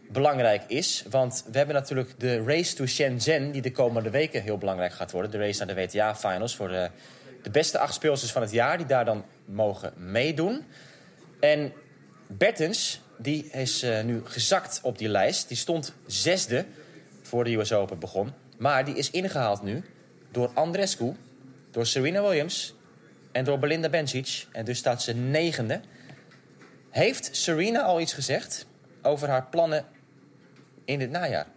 [0.10, 1.06] belangrijk is.
[1.10, 5.12] Want we hebben natuurlijk de race to Shenzhen, die de komende weken heel belangrijk gaat
[5.12, 5.32] worden.
[5.32, 6.90] De race naar de WTA-finals voor de,
[7.44, 10.66] de beste acht speelsters van het jaar, die daar dan mogen meedoen.
[11.40, 11.74] En
[12.28, 15.48] Bertens, die is eh, nu gezakt op die lijst.
[15.48, 16.66] Die stond zesde
[17.28, 18.32] voor de US Open begon.
[18.58, 19.84] Maar die is ingehaald nu
[20.32, 21.14] door Andrescu,
[21.72, 22.76] door Serena Williams
[23.32, 24.48] en door Belinda Bencic.
[24.52, 25.82] En dus staat ze negende.
[26.90, 28.68] Heeft Serena al iets gezegd
[29.02, 29.86] over haar plannen
[30.86, 31.48] in dit najaar?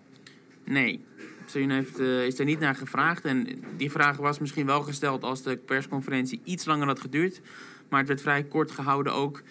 [0.65, 1.05] Nee.
[1.47, 3.25] Serena heeft, eh, is er niet naar gevraagd.
[3.25, 7.41] En die vraag was misschien wel gesteld als de persconferentie iets langer had geduurd.
[7.89, 9.43] Maar het werd vrij kort gehouden ook.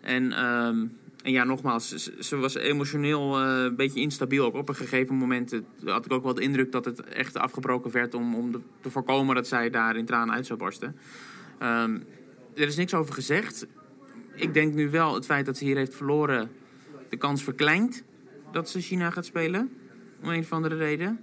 [0.00, 0.86] En, ehm,
[1.22, 4.44] en ja, nogmaals, ze, was emotioneel eh, een beetje instabiel.
[4.44, 7.90] Ook op een gegeven moment had ik ook wel de indruk dat het echt afgebroken
[7.90, 8.14] werd...
[8.14, 10.96] om, om te voorkomen dat zij daar in tranen uit zou barsten.
[11.58, 11.98] Ehm,
[12.54, 13.66] er is niks over gezegd.
[14.34, 16.50] Ik denk nu wel het feit dat ze hier heeft verloren...
[17.08, 18.04] de kans verkleint
[18.52, 19.70] dat ze China gaat spelen.
[20.22, 21.20] Om een of andere reden.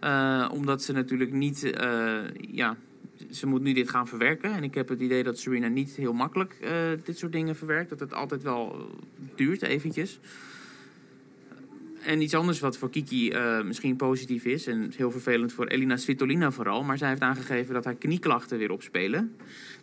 [0.00, 1.62] Eh, omdat ze natuurlijk niet...
[1.62, 2.76] eh, ja,
[3.30, 4.52] ze moet nu dit gaan verwerken.
[4.52, 6.72] En ik heb het idee dat Serena niet heel makkelijk eh,
[7.04, 7.90] dit soort dingen verwerkt.
[7.90, 8.84] Dat het altijd wel eh,
[9.34, 10.20] duurt, eventjes.
[12.04, 14.66] En iets anders wat voor Kiki eh, misschien positief is...
[14.66, 16.82] en heel vervelend voor Elina Svitolina vooral...
[16.82, 19.36] maar zij heeft aangegeven dat haar knieklachten weer opspelen.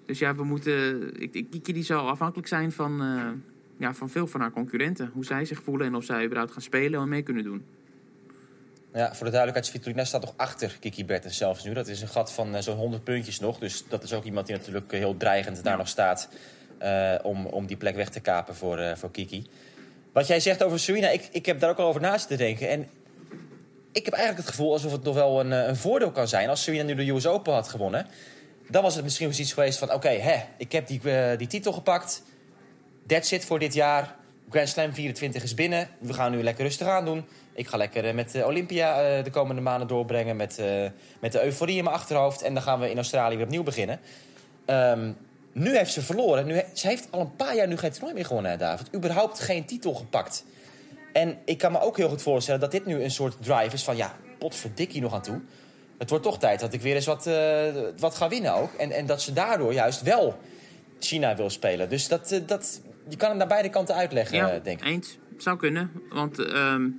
[0.06, 1.02] Dus ja, we moeten...
[1.22, 3.02] Ik, ik- Kiki die zal afhankelijk zijn van,
[3.78, 5.10] ja, van veel van haar concurrenten.
[5.14, 7.64] Hoe zij zich voelen en of zij überhaupt gaan spelen en mee kunnen doen.
[8.94, 11.74] Ja, voor de duidelijkheid, Svitolina staat nog achter Kiki Bertens zelfs nu.
[11.74, 13.60] Dat is een gat van eh, zo'n 100 puntjes nog.
[13.60, 16.30] Dus dat is ook iemand die natuurlijk heel dreigend daar nog staat...
[16.78, 19.48] eh, om, om die plek weg te kapen voor, eh, voor Kiki.
[20.14, 22.70] Wat jij zegt over Serena, ik, ik heb daar ook al over naast te denken.
[22.70, 22.90] En
[23.92, 26.50] ik heb eigenlijk het gevoel alsof het nog wel een, een voordeel kan zijn.
[26.50, 28.08] Als Serena nu de US Open had gewonnen,
[28.70, 29.94] dan was het misschien wel iets geweest van...
[29.94, 31.02] oké, hè, ik heb die,
[31.38, 32.24] die titel gepakt.
[33.08, 34.16] That's it voor dit jaar.
[34.50, 35.90] Grand Slam 24 is binnen.
[36.00, 37.26] We gaan nu lekker rustig aan doen.
[37.58, 40.36] Ik ga lekker eh, met de Olympia eh, de komende maanden doorbrengen.
[40.36, 40.66] Met, eh,
[41.20, 42.42] met de euforie in mijn achterhoofd.
[42.42, 44.00] En dan gaan we in Australië weer opnieuw beginnen.
[44.66, 45.12] Ehm,
[45.52, 46.46] nu heeft ze verloren.
[46.46, 48.96] Nu, ze heeft al een paar jaar nu geen toernooi meer gewonnen, David.
[48.96, 50.46] Überhaupt geen titel gepakt.
[51.14, 53.84] En ik kan me ook heel goed voorstellen dat dit nu een soort drive is
[53.84, 53.96] van...
[53.96, 55.42] ja, potverdikkie nog aan toe.
[55.98, 57.66] Het wordt toch tijd dat ik weer eens wat, eh,
[57.98, 58.74] wat ga winnen ook.
[58.74, 60.40] En, en dat ze daardoor juist wel
[61.00, 61.90] China wil spelen.
[61.90, 64.86] Dus dat, eh, dat, je kan het naar beide kanten uitleggen, Ja, eh, denk ik.
[64.86, 65.18] eens.
[65.38, 65.92] Zou kunnen.
[66.10, 66.90] Want ehm,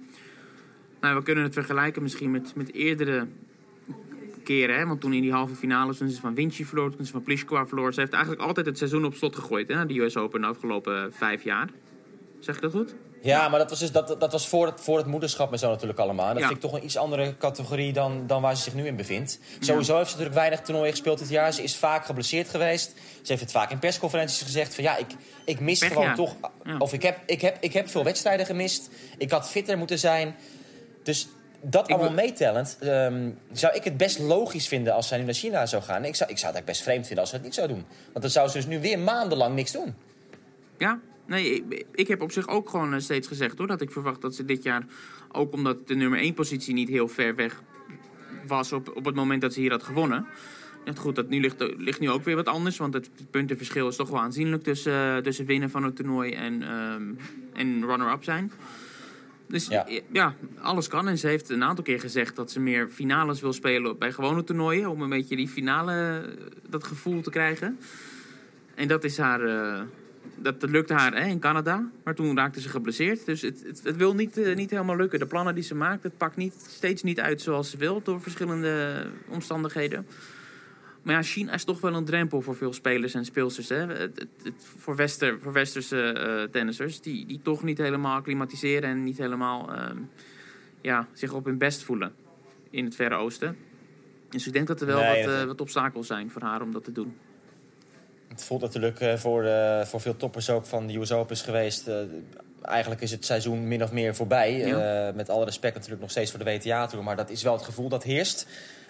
[1.00, 3.26] nou, we kunnen het vergelijken misschien met, met eerdere
[4.44, 4.78] keren.
[4.78, 4.86] Hè?
[4.86, 7.66] Want toen in die halve finale, toen ze van Vinci verloor, toen ze van Pliskova
[7.66, 7.94] verloor.
[7.94, 9.68] Ze heeft eigenlijk altijd het seizoen op slot gegooid.
[9.68, 9.86] Hè?
[9.86, 11.68] De US Open de afgelopen vijf jaar.
[12.38, 12.94] Zeg ik dat goed?
[13.22, 15.68] Ja, maar dat was, dus, dat, dat was voor, het, voor het moederschap en zo
[15.68, 16.26] natuurlijk allemaal.
[16.28, 16.48] En dat Ja.
[16.48, 19.40] vind ik toch een iets andere categorie dan, dan waar ze zich nu in bevindt.
[19.60, 21.52] Sowieso heeft ze natuurlijk weinig toernooien gespeeld dit jaar.
[21.52, 22.94] Ze is vaak geblesseerd geweest.
[23.22, 25.06] Ze heeft het vaak in persconferenties gezegd van ja, ik,
[25.44, 26.14] ik mis Pech, gewoon ja.
[26.14, 26.34] toch...
[26.78, 28.90] Of ik heb, ik, heb, ik heb veel wedstrijden gemist.
[29.18, 30.36] Ik had fitter moeten zijn.
[31.08, 31.28] Dus
[31.60, 35.66] dat allemaal meetellend ehm, zou ik het best logisch vinden als zij nu naar China
[35.66, 36.04] zou gaan.
[36.04, 37.84] Ik zou, ik zou het eigenlijk best vreemd vinden als ze het niet zou doen.
[38.12, 39.94] Want dan zou ze dus nu weer maandenlang niks doen.
[40.78, 43.66] Ja, nee, ik, ik heb op zich ook gewoon eh, steeds gezegd hoor.
[43.66, 44.82] Dat ik verwacht dat ze dit jaar,
[45.32, 47.62] ook omdat de nummer 1 positie niet heel ver weg
[48.46, 50.26] was op, op het moment dat ze hier had gewonnen.
[50.84, 52.76] Net goed, dat nu ligt, ligt nu ook weer wat anders.
[52.76, 56.62] Want het puntenverschil is toch wel aanzienlijk tussen, eh, tussen winnen van het toernooi en,
[56.62, 57.02] ehm,
[57.54, 58.52] en runner-up zijn.
[59.48, 59.86] Dus Ja.
[60.12, 60.34] ja.
[60.60, 61.08] alles kan.
[61.08, 64.44] En ze heeft een aantal keer gezegd dat ze meer finales wil spelen bij gewone
[64.44, 64.90] toernooien.
[64.90, 67.78] Om een beetje die finale, eh, dat gevoel te krijgen.
[68.74, 69.40] En dat is haar.
[69.44, 69.80] eh,
[70.40, 71.90] dat, dat lukte haar hè, in Canada.
[72.04, 73.26] Maar toen raakte ze geblesseerd.
[73.26, 75.18] Dus het, het, het wil niet, eh, niet helemaal lukken.
[75.18, 78.00] De plannen die ze maakt, het pakt niet, steeds niet uit zoals ze wil.
[78.02, 80.06] Door verschillende omstandigheden.
[81.08, 83.68] Maar ja, China is toch wel een drempel voor veel spelers en speelsters.
[83.68, 83.76] Hè?
[83.86, 87.00] Het, het, het- voor, Wester, voor Westerse eh, tennissers.
[87.00, 88.90] Die, die toch niet helemaal acclimatiseren.
[88.90, 89.96] En niet helemaal ehm,
[90.80, 92.12] ja, zich op hun best voelen.
[92.70, 93.56] In het Verre Oosten.
[94.28, 96.72] Dus ik denk dat er wel Nee, wat, eh, wat obstakels zijn voor haar om
[96.72, 97.16] dat te doen.
[98.28, 99.44] Het voelt natuurlijk eh, voor,
[99.86, 101.88] voor veel toppers ook van de US Opens geweest.
[101.88, 101.96] eh,
[102.62, 104.52] eigenlijk is het seizoen min of meer voorbij.
[104.56, 105.12] Ja.
[105.14, 107.04] Met alle respect natuurlijk nog steeds voor de WTA-tour.
[107.04, 108.46] Maar dat is wel het gevoel dat heerst.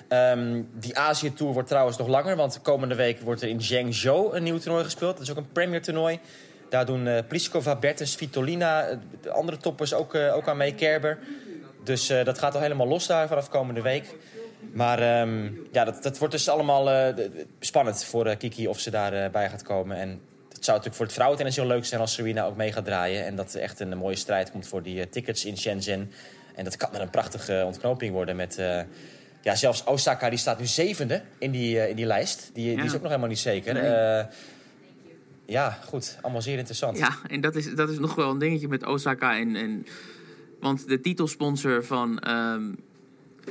[0.09, 2.37] Ehm, die Azië-tour wordt trouwens nog langer.
[2.37, 5.13] Want komende week wordt er in Zhengzhou een nieuw toernooi gespeeld.
[5.13, 6.19] Dat is ook een Premier toernooi.
[6.69, 10.75] Daar doen eh Pliskova, Bertens, Svitolina, eh, de andere toppers ook, eh, ook aan mee.
[10.75, 11.19] Kerber.
[11.85, 14.15] Dus dat gaat al helemaal los daar vanaf komende week.
[14.73, 17.15] Maar ehm, ja, dat, dat wordt dus allemaal
[17.61, 19.97] spannend voor Kiki of ze daarbij bij gaat komen.
[19.97, 20.09] En
[20.49, 23.25] het zou natuurlijk voor het vrouwentennis heel leuk zijn als Serena ook mee gaat draaien.
[23.25, 26.13] En dat er echt een, mooie strijd komt voor die tickets in Shenzhen.
[26.55, 28.59] En dat kan dan een prachtige ontknoping worden met...
[29.43, 32.51] ja, zelfs Osaka die staat nu zevende in die, eh, in die lijst.
[32.55, 32.83] Die, die Ja.
[32.85, 33.75] is ook nog helemaal niet zeker.
[33.75, 33.83] Nee.
[33.83, 34.25] Eh,
[35.47, 36.19] ja, goed.
[36.23, 36.99] Allemaal zeer interessant.
[36.99, 39.39] Ja, en dat is, dat is nog wel een dingetje met Osaka.
[39.39, 39.87] En, en,
[40.61, 42.63] want de titelsponsor van, ehm,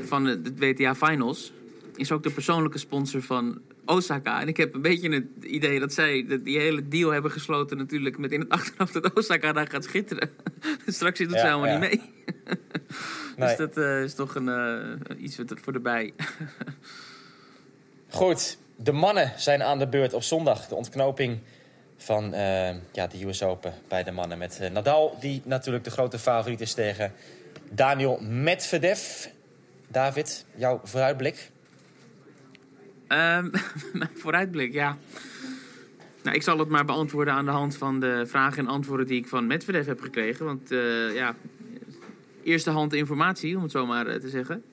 [0.06, 1.52] van de, de WTA Finals
[1.96, 4.42] is ook de persoonlijke sponsor van Osaka.
[4.42, 8.18] En ik heb een beetje het idee dat zij die hele deal hebben gesloten natuurlijk
[8.18, 10.30] met in het achterhoofd dat Osaka daar gaat schitteren.
[10.88, 11.78] Straks doet Ja, ze helemaal ja.
[11.80, 12.02] niet mee.
[13.38, 13.48] Nee.
[13.48, 16.14] Dus dat eh, is toch een, eh, iets wat- voor erbij.
[18.10, 20.68] Goed, de mannen zijn aan de beurt op zondag.
[20.68, 21.40] De ontknoping
[21.98, 24.38] van eh, ja, de US Open bij de mannen.
[24.38, 27.14] Met Nadal, die natuurlijk de grote favoriet is tegen
[27.72, 29.26] Daniel Medvedev.
[29.88, 31.52] David, jouw vooruitblik?
[33.08, 33.50] Ehm,
[33.94, 34.98] mijn vooruitblik, ja.
[36.24, 39.20] Nou, ik zal het maar beantwoorden aan de hand van de vragen en antwoorden die
[39.20, 40.46] ik van Medvedev heb gekregen.
[40.46, 40.70] Want
[41.14, 41.36] ja,
[42.48, 44.64] eerste hand informatie, om het zo maar eh, te zeggen.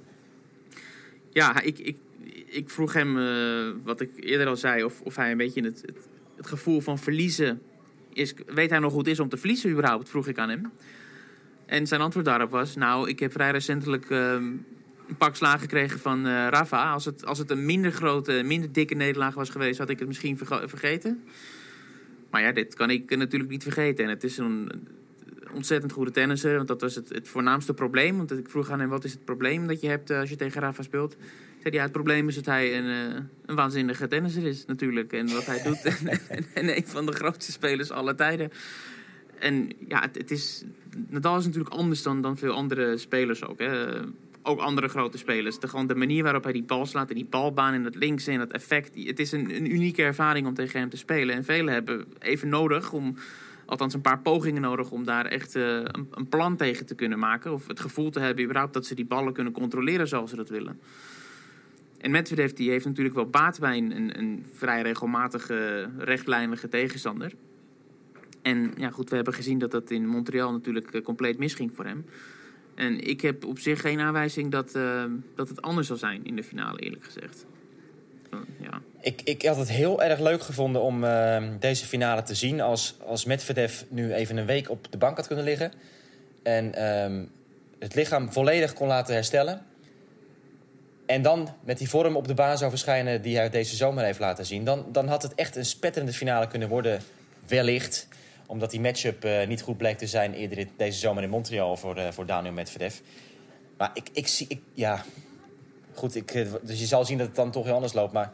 [1.30, 1.96] Ja, ik, ik,
[2.46, 5.82] ik vroeg hem, eh, wat ik eerder al zei, of, of hij een beetje het,
[5.86, 7.62] het, het gevoel van verliezen
[8.12, 8.34] is.
[8.46, 10.72] Weet hij nog hoe het is om te verliezen überhaupt, vroeg ik aan hem.
[11.66, 14.44] En zijn antwoord daarop was, nou, ik heb vrij recentelijk ehm,
[15.08, 16.92] een pak slagen gekregen van eh, Rafa.
[16.92, 20.08] Als het, als het een minder grote, minder dikke nederlaag was geweest, had ik het
[20.08, 21.22] misschien verge- vergeten.
[22.30, 24.04] Maar ja, dit kan ik natuurlijk niet vergeten.
[24.04, 24.70] En het is een
[25.52, 26.56] ontzettend goede tennisser.
[26.56, 28.16] Want dat was het, het voornaamste probleem.
[28.16, 30.36] Want ik vroeg aan hem, wat is het probleem dat je hebt eh, als je
[30.36, 31.16] tegen Rafa speelt?
[31.20, 35.12] Zei hij, ja, het probleem is dat hij een, eh, een waanzinnige tennisser is natuurlijk.
[35.12, 35.82] En wat hij doet.
[36.28, 38.50] en, en een van de grootste spelers aller tijden.
[39.38, 40.64] En ja, het, het is...
[41.08, 43.58] Nadal is natuurlijk anders dan, dan veel andere spelers ook.
[43.58, 44.00] Hè.
[44.42, 45.58] Ook andere grote spelers.
[45.58, 48.26] De, gewoon de manier waarop hij die bal slaat en die balbaan en dat links
[48.26, 49.04] en dat effect.
[49.06, 51.34] Het is een, een unieke ervaring om tegen hem te spelen.
[51.34, 53.16] En velen hebben even nodig om
[53.66, 57.18] althans een paar pogingen nodig om daar echt eh, een, een plan tegen te kunnen
[57.18, 57.52] maken.
[57.52, 60.48] Of het gevoel te hebben überhaupt dat ze die ballen kunnen controleren zoals ze dat
[60.48, 60.80] willen.
[61.98, 67.32] En Medvedev die heeft natuurlijk wel baat bij een, een, vrij regelmatige, rechtlijnige tegenstander.
[68.42, 71.84] En ja, goed, we hebben gezien dat dat in Montreal natuurlijk eh, compleet misging voor
[71.84, 72.04] hem.
[72.74, 76.36] En ik heb op zich geen aanwijzing dat, eh, dat het anders zal zijn in
[76.36, 77.46] de finale, eerlijk gezegd.
[78.60, 78.82] Ja.
[79.04, 82.60] Ik, ik had het heel erg leuk gevonden om eh, deze finale te zien...
[82.60, 85.72] als, als Medvedev nu even een week op de bank had kunnen liggen...
[86.42, 87.24] en ehm,
[87.78, 89.62] het lichaam volledig kon laten herstellen...
[91.06, 94.18] en dan met die vorm op de baan zou verschijnen die hij deze zomer heeft
[94.18, 94.64] laten zien...
[94.64, 97.00] dan, dan had het echt een spetterende finale kunnen worden,
[97.46, 98.08] wellicht...
[98.46, 101.96] omdat die matchup eh, niet goed bleek te zijn eerder deze zomer in Montreal voor,
[101.96, 102.98] eh, voor Daniel Medvedev.
[103.76, 104.46] Maar ik, ik zie...
[104.48, 105.04] Ik, ja,
[105.94, 108.32] goed, ik, eh, dus je zal zien dat het dan toch heel anders loopt, maar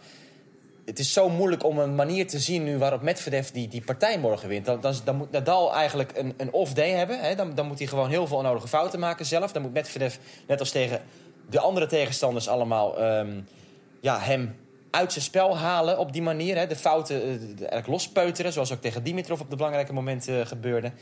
[0.91, 4.19] het is zo moeilijk om een manier te zien nu waarop Medvedev die, die partij
[4.19, 4.67] morgen wint.
[4.67, 7.21] Dan, dan, dan moet Nadal eigenlijk een, een off-day hebben.
[7.21, 7.35] Hè?
[7.35, 9.53] Dan, dan moet hij gewoon heel veel onnodige fouten maken zelf.
[9.53, 11.01] Dan moet Medvedev, net als tegen
[11.51, 12.99] de andere tegenstanders allemaal...
[12.99, 13.41] ehm,
[14.01, 14.57] ja, hem
[14.91, 16.57] uit zijn spel halen op die manier.
[16.57, 16.67] Hè?
[16.67, 20.93] De fouten de- eigenlijk lospeuteren, zoals ook tegen Dimitrov op de belangrijke momenten eh, gebeurde.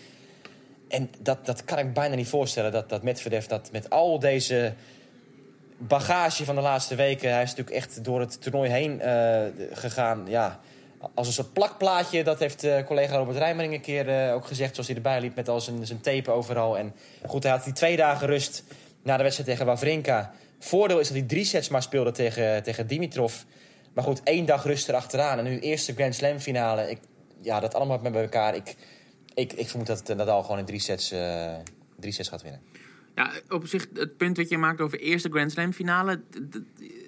[0.89, 4.75] En dat, dat kan ik bijna niet voorstellen, dat, dat Medvedev dat met al deze
[5.79, 7.33] bagage van de laatste weken.
[7.33, 10.25] Hij is natuurlijk echt door het toernooi heen eh, gegaan.
[10.27, 10.61] Ja,
[11.15, 12.25] als een soort plakplaatje.
[12.25, 14.73] Dat heeft eh, collega Robert Rijmering een keer eh, ook gezegd.
[14.73, 16.79] Zoals hij erbij liep met al zijn, zijn tape overal.
[16.79, 16.95] En
[17.27, 18.65] goed, hij had die twee dagen rust
[19.03, 20.33] na de wedstrijd tegen Wawrinka.
[20.59, 23.35] Voordeel is dat hij drie sets maar speelde tegen, tegen Dimitrov.
[23.93, 25.39] Maar goed, één dag rust erachteraan.
[25.39, 26.91] En nu eerste Grand Slam finale.
[26.91, 26.99] Ik,
[27.43, 28.55] ja, dat allemaal met elkaar.
[28.55, 28.77] Ik,
[29.35, 31.15] ik, ik vermoed dat Nadal gewoon in drie sets,
[31.97, 32.61] drie sets gaat winnen.
[33.19, 36.21] Ja, op zich, het punt wat je maakt over eerste Grand Slam finale...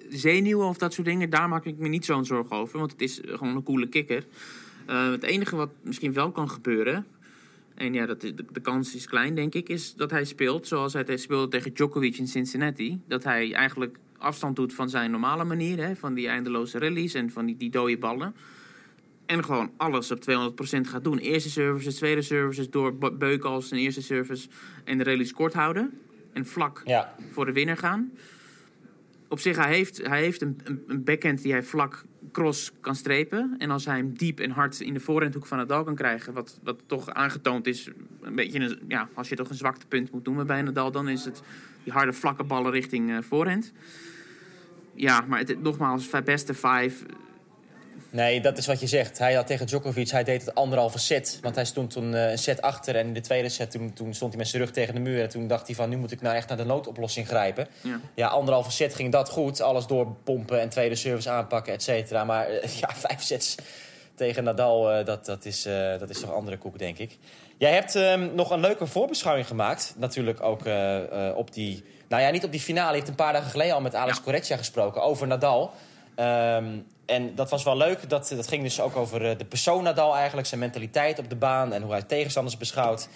[0.09, 2.79] zenuwen of dat soort dingen, daar maak ik me niet zo'n zorgen over.
[2.79, 4.25] Want het is gewoon een coole kikker.
[4.87, 7.07] Eh, het enige wat misschien wel kan gebeuren...
[7.75, 9.69] en ja, dat, de kans is klein, denk ik...
[9.69, 13.01] is dat hij speelt zoals hij speelde tegen Djokovic in Cincinnati.
[13.07, 15.79] Dat hij eigenlijk afstand doet van zijn normale manier...
[15.79, 18.35] Hè, van die eindeloze rallies en van die, die dode ballen...
[19.31, 20.25] En gewoon alles op 200%
[20.81, 21.19] gaat doen.
[21.19, 24.49] Eerste services, tweede services, door be- beuken als zijn eerste service.
[24.85, 26.01] En de rallies kort houden.
[26.33, 28.13] En vlak Ja, voor de winnaar gaan.
[29.29, 32.95] Op zich, hij heeft, hij heeft een, een, een backhand die hij vlak cross kan
[32.95, 33.55] strepen.
[33.59, 36.33] En als hij hem diep en hard in de voorhandhoek van Nadal kan krijgen...
[36.33, 37.91] wat, wat toch aangetoond is,
[38.21, 40.91] een beetje een, ja, als je toch een zwaktepunt moet noemen bij Nadal...
[40.91, 41.43] dan is het
[41.85, 43.73] die harde vlakke ballen richting eh, voorhand.
[44.95, 47.05] Ja, maar het, nogmaals, beste vijf...
[48.11, 49.19] Nee, dat is wat je zegt.
[49.19, 51.39] Hij had tegen Djokovic, hij deed het anderhalve set.
[51.43, 52.97] Want hij stond toen eh, een set achter.
[52.97, 55.23] En in de tweede set toen, toen stond hij met zijn rug tegen de muur.
[55.23, 57.69] En toen dacht hij van, nu moet ik nou echt naar de noodoplossing grijpen.
[57.81, 58.01] Ja.
[58.15, 59.61] Ja, anderhalve set ging dat goed.
[59.61, 62.25] Alles doorpompen en tweede service aanpakken, et cetera.
[62.25, 63.55] Maar eh, ja, vijf sets
[64.15, 65.63] tegen Nadal, eh, dat, dat, is,
[65.99, 67.19] dat is toch andere koek, denk ik.
[67.59, 69.95] Jij hebt ehm, nog een leuke voorbeschouwing gemaakt.
[69.97, 70.61] Natuurlijk ook
[71.35, 71.85] op die...
[72.09, 72.91] Nou ja, niet op die finale.
[72.91, 74.23] Je hebt een paar dagen geleden al met Alex Ja.
[74.23, 75.75] Corretja gesproken over Nadal.
[76.21, 78.09] Ehm, en dat was wel leuk.
[78.09, 80.47] Dat, dat ging dus ook over eh, de persoon Nadal eigenlijk.
[80.47, 83.09] Zijn mentaliteit op de baan en hoe hij tegenstanders beschouwt.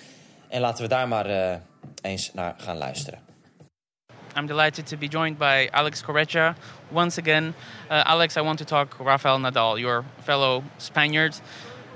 [0.48, 1.56] En laten we daar maar eh,
[2.02, 3.18] eens naar gaan luisteren.
[4.36, 6.54] I'm delighted to be joined by Alex Correia
[6.92, 7.54] once again.
[7.90, 11.40] Uh, Alex, I want to talk Rafael Nadal, your fellow Spaniard,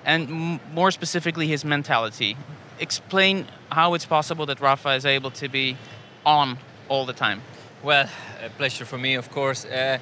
[0.05, 0.29] and
[0.75, 2.37] more specifically his mentality.
[2.77, 5.77] Explain how it's possible that Rafa is able to be
[6.23, 7.40] on all the time.
[7.83, 8.09] Well,
[8.44, 9.64] a pleasure for me, of course.
[9.64, 9.99] Uh,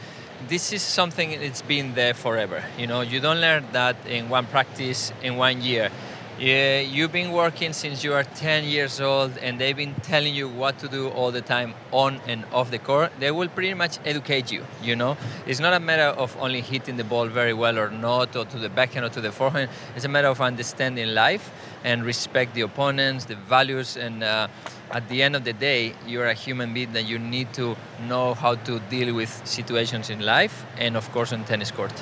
[0.48, 2.62] this is something that's been there forever.
[2.78, 5.90] You know, you don't learn that in one practice in one year.
[6.38, 10.78] You've been working since you are 10 years old, and they've been telling you what
[10.80, 13.12] to do all the time on and off the court.
[13.18, 14.66] They will pretty much educate you.
[14.82, 18.36] You know, it's not a matter of only hitting the ball very well or not,
[18.36, 19.70] or to the backhand or to the forehand.
[19.94, 21.50] It's a matter of understanding life
[21.84, 24.48] and respect the opponents, the values, and uh,
[24.90, 27.76] at the end of the day, you're a human being that you need to
[28.08, 31.92] know how to deal with situations in life and, of course, on tennis court.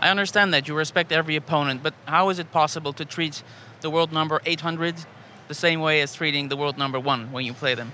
[0.00, 3.42] I understand that you respect every opponent, but how is it possible to treat
[3.80, 4.96] the world number 800
[5.48, 7.92] the same way as treating the world number one when you play them?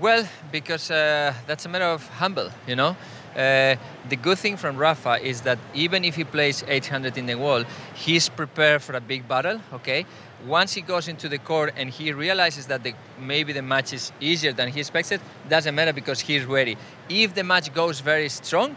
[0.00, 2.96] Well, because uh, that's a matter of humble, you know.
[3.34, 3.76] Uh,
[4.08, 7.64] the good thing from Rafa is that even if he plays 800 in the wall,
[7.94, 9.60] he's prepared for a big battle.
[9.74, 10.06] Okay.
[10.46, 14.12] Once he goes into the court and he realizes that the, maybe the match is
[14.20, 16.76] easier than he expected, it doesn't matter because he's ready.
[17.08, 18.76] If the match goes very strong,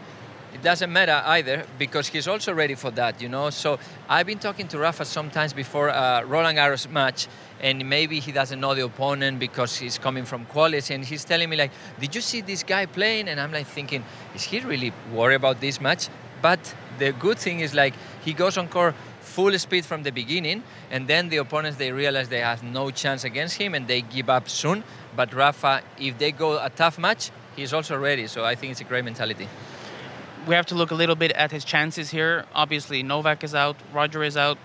[0.52, 3.50] it doesn't matter either because he's also ready for that, you know.
[3.50, 7.26] So I've been talking to Rafa sometimes before a Roland Garros match,
[7.60, 11.48] and maybe he doesn't know the opponent because he's coming from quality, and he's telling
[11.48, 14.92] me like, "Did you see this guy playing?" And I'm like thinking, "Is he really
[15.12, 16.08] worried about this match?"
[16.42, 17.94] But the good thing is like
[18.24, 18.94] he goes on court
[19.32, 23.24] full speed from the beginning, and then the opponents they realize they have no chance
[23.24, 24.84] against him and they give up soon.
[25.16, 28.26] But Rafa, if they go a tough match, he's also ready.
[28.26, 29.48] So I think it's a great mentality.
[30.46, 32.44] We have to look a little bit at his chances here.
[32.54, 34.58] Obviously, Novak is out, Roger is out.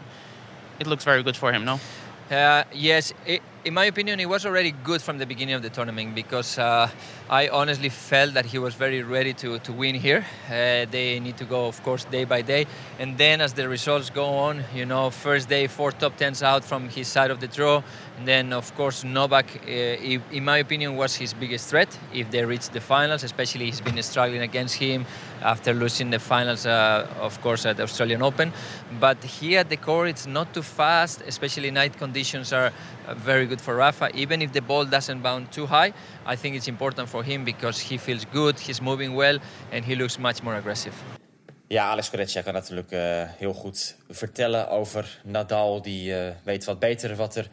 [0.80, 1.80] It looks very good for him, no?
[2.30, 5.70] Uh, yes, i in my opinion, it was already good from the beginning of the
[5.70, 6.90] tournament because uh,
[7.30, 10.26] I honestly felt that he was very ready to, to win here.
[10.48, 12.66] Uh, they need to go, of course, day by day.
[12.98, 16.64] And then as the results go on, you know, first day, four top tens out
[16.64, 17.84] from his side of the draw.
[18.26, 22.70] Then, of course, Novak, uh, in my opinion, was his biggest threat if they reach
[22.70, 25.06] the finals, especially he's been struggling against him
[25.42, 28.52] after losing the finals, uh, of course, at the Australian Open.
[29.00, 32.72] But here at the court, it's not too fast, especially night conditions are
[33.08, 34.10] uh, very good for Rafa.
[34.16, 35.94] Even if the ball doesn't bounce too high,
[36.26, 39.38] I think it's important for him because he feels good, he's moving well,
[39.72, 40.96] and he looks much more aggressive.
[41.70, 45.82] Ja, Alex Corretja kan natuurlijk uh, heel goed vertellen over Nadal.
[45.82, 47.50] Die uh, weet wat beter wat er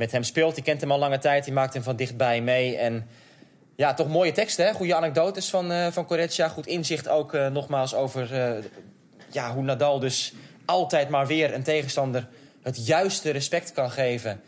[0.00, 0.54] met hem speelt.
[0.54, 2.76] Die kent hem al lange tijd, die maakt hem van dichtbij mee.
[2.76, 3.08] En
[3.76, 4.72] ja, toch mooie teksten, hè?
[4.72, 6.06] goede anekdotes van, uh, van.
[6.50, 8.28] Goed inzicht ook nogmaals over
[9.30, 10.32] ja, hoe Nadal dus
[10.64, 12.28] altijd maar weer een tegenstander
[12.62, 14.40] het juiste respect kan geven.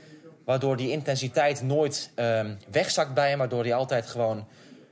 [0.45, 3.39] Waardoor die intensiteit nooit um, wegzakt bij hem.
[3.39, 4.47] Waardoor hij altijd gewoon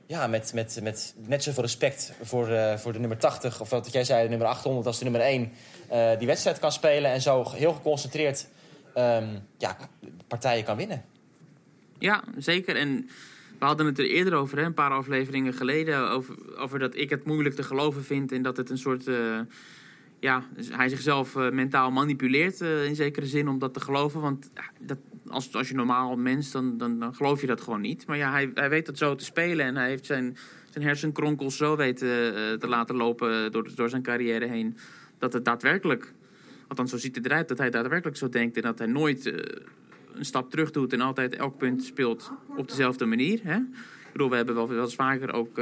[0.05, 3.61] ja, met, met, met net zoveel respect voor, voor de nummer 80...
[3.61, 5.51] of wat jij zei, de nummer 800 als de nummer 1...
[5.91, 8.47] Uh, die wedstrijd kan spelen en zo heel geconcentreerd
[8.97, 9.77] um, ja,
[10.27, 11.03] partijen kan winnen.
[11.99, 12.75] Ja, zeker.
[12.75, 13.09] En
[13.59, 16.09] we hadden het er eerder over, hè, een paar afleveringen geleden...
[16.09, 18.31] Over, over dat ik het moeilijk te geloven vind...
[18.31, 19.07] en dat het een soort...
[19.07, 19.39] Uh,
[20.19, 24.21] ja, dus hij zichzelf uh, mentaal manipuleert uh, in zekere zin om dat te geloven.
[24.21, 24.49] Want
[24.79, 28.07] dat, als, als je normaal mens, dan, dan, dan geloof je dat gewoon niet.
[28.07, 30.37] Maar ja, hij, hij weet dat zo te spelen en hij heeft zijn,
[30.69, 32.07] zijn hersenkronkels zo weten
[32.59, 34.77] te laten lopen door, door zijn carrière heen.
[35.17, 36.13] Dat het daadwerkelijk,
[36.71, 39.25] althans zo ziet het eruit, dat hij daadwerkelijk zo denkt en dat hij nooit
[40.13, 43.39] een stap terug doet en altijd elk punt speelt op dezelfde manier.
[43.43, 43.55] Hè?
[43.55, 45.57] Ik bedoel, we hebben wel, wel eens vaker ook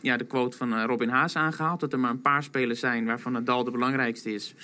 [0.00, 1.80] ja, de quote van eh, Robin Haas aangehaald.
[1.80, 4.54] Dat er maar een paar spelers zijn waarvan Nadal de belangrijkste is.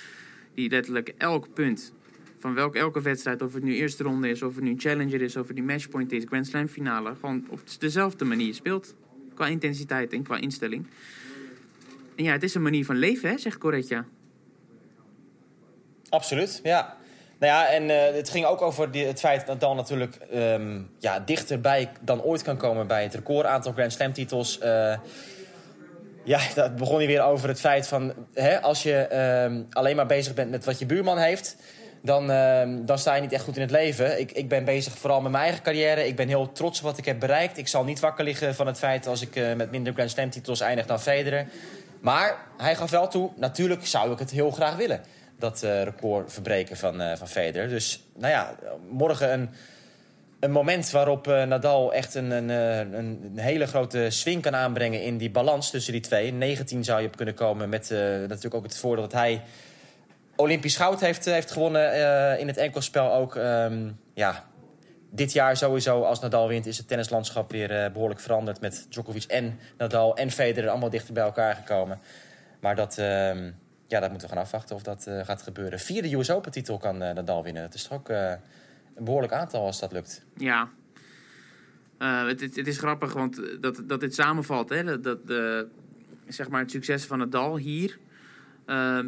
[0.53, 1.93] Die letterlijk elk punt
[2.39, 5.35] van welk, elke wedstrijd, of het nu eerste ronde is, of het nu Challenger is,
[5.35, 8.95] of het nu Matchpoint is, Grand Slam finale, gewoon op dezelfde manier speelt.
[9.33, 10.85] Qua intensiteit en qua instelling.
[12.15, 14.05] En ja, het is een manier van leven, hè, zegt Corretja.
[16.09, 16.95] Absoluut, ja.
[17.39, 21.19] Nou ja, en uh, het ging ook over het feit dat Dan natuurlijk um, ja,
[21.19, 24.59] dichterbij dan ooit kan komen bij het record aantal Grand Slam titels.
[24.63, 24.97] Uh,
[26.23, 29.15] ja, dat begon hij weer over het feit van hè, als je
[29.45, 31.55] um, alleen maar bezig bent met wat je buurman heeft,
[32.01, 34.19] dan, uh, dan sta je niet echt goed in het leven.
[34.19, 36.07] Ik, ik ben bezig vooral met mijn eigen carrière.
[36.07, 37.57] Ik ben heel trots op wat ik heb bereikt.
[37.57, 40.29] Ik zal niet wakker liggen van het feit als ik uh, met minder Grand Slam
[40.29, 41.47] titels eindig dan Federer.
[42.01, 45.01] Maar hij gaf wel toe, natuurlijk zou ik het heel graag willen
[45.39, 47.69] dat uh, record verbreken van, uh, van Federer.
[47.69, 48.55] Dus nou ja,
[48.89, 49.49] morgen een,
[50.39, 52.49] een moment waarop uh, Nadal echt een, een,
[52.93, 56.33] een, hele grote swing kan aanbrengen in die balans tussen die twee.
[56.33, 59.41] 19 zou je op kunnen komen met natuurlijk ook het voordeel dat hij
[60.35, 63.35] Olympisch goud heeft, heeft gewonnen in het enkelspel ook.
[63.35, 64.45] Um, ja,
[65.09, 68.61] dit jaar sowieso, als Nadal wint, is het tennislandschap weer behoorlijk veranderd.
[68.61, 71.99] Met Djokovic en Nadal en Federer allemaal dichter bij elkaar gekomen.
[72.59, 73.31] Maar dat, uh,
[73.87, 75.79] ja, dat moeten we gaan afwachten of dat uh, gaat gebeuren.
[75.79, 77.61] Vierde US Open titel kan uh, Nadal winnen.
[77.61, 78.31] Dat is toch ook uh,
[78.95, 80.25] een behoorlijk aantal als dat lukt.
[80.35, 80.69] Ja.
[81.97, 84.69] Het, het, het, is grappig, want dat, dat dit samenvalt.
[84.69, 84.99] Hè?
[84.99, 85.19] Dat,
[86.27, 87.97] zeg maar het succes van Nadal hier...
[88.65, 89.07] Ehm,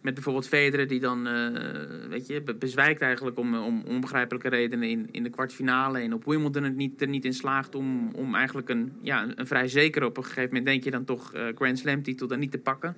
[0.00, 1.28] met bijvoorbeeld Federer die dan
[2.08, 5.98] weet je, bezwijkt eigenlijk om, om onbegrijpelijke redenen in, in de kwartfinale.
[5.98, 9.46] En op Wimbledon het niet, er niet in slaagt om, om eigenlijk een, ja, een
[9.46, 12.50] vrij zeker op een gegeven moment denk je dan toch Grand Slam titel dan niet
[12.50, 12.96] te pakken.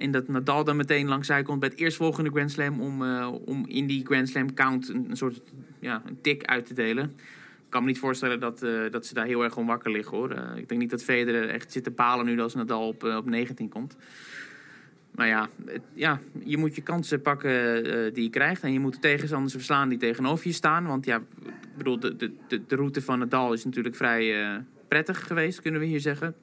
[0.00, 2.80] En dat Nadal dan meteen langs zij komt bij het eerstvolgende Grand Slam...
[2.80, 5.40] om, uh, om in die Grand Slam count een, soort
[5.80, 7.04] ja, een tik uit te delen.
[7.04, 10.16] Ik kan me niet voorstellen dat, uh, dat ze daar heel erg om wakker liggen,
[10.16, 10.32] hoor.
[10.32, 13.26] Uh, ik denk niet dat Federer echt zit te palen nu als Nadal op, op
[13.30, 13.96] 19 komt.
[15.10, 15.48] Maar ja,
[15.92, 18.62] ja, je moet je kansen pakken die je krijgt...
[18.62, 20.86] en je moet de tegenstanders verslaan die tegenover je staan.
[20.86, 21.22] Want ja,
[21.76, 22.32] bedoel, de, de,
[22.66, 26.34] de route van Nadal is natuurlijk vrij prettig geweest, kunnen we hier zeggen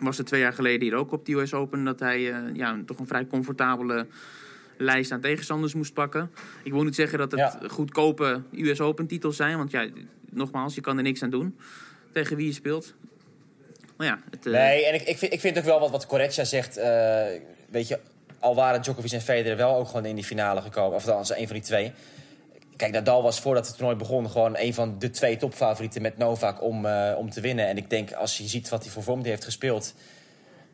[0.00, 1.84] was het twee jaar geleden hier ook op de US Open...
[1.84, 4.06] dat hij uh, ja, toch een vrij comfortabele
[4.76, 6.30] lijst aan tegenstanders moest pakken.
[6.62, 7.60] Ik wil niet zeggen dat het ja.
[7.68, 9.56] goedkope US Open titels zijn...
[9.56, 9.88] want ja,
[10.30, 11.58] nogmaals, je kan er niks aan doen
[12.12, 12.94] tegen wie je speelt.
[13.96, 14.52] Maar ja, het, uh...
[14.52, 16.78] Nee, en ik, ik, vind, ik vind ook wel wat, wat Correccia zegt...
[16.78, 16.84] Uh,
[17.70, 17.98] weet je,
[18.38, 20.96] al waren Djokovic en Federer wel ook gewoon in die finale gekomen...
[20.96, 21.92] of althans, een van die twee...
[22.80, 26.62] Kijk, Nadal was voordat het toernooi begon gewoon een van de twee topfavorieten met Novak
[26.62, 27.66] om, uh, om te winnen.
[27.66, 29.94] En ik denk, als je ziet wat hij voor vorm heeft gespeeld...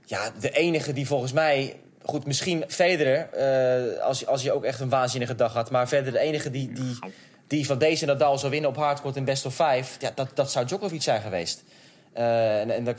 [0.05, 4.81] Ja, de enige die volgens mij goed, misschien Federer, eh, als, als je ook echt
[4.81, 5.71] een waanzinnige dag had.
[5.71, 6.99] Maar verder de enige die, die,
[7.47, 9.99] die van deze Nadal zou winnen op hardcourt in best of five...
[9.99, 11.65] Ja, dat, dat zou Djokovic zijn geweest.
[12.13, 12.97] Eh, en, en dat,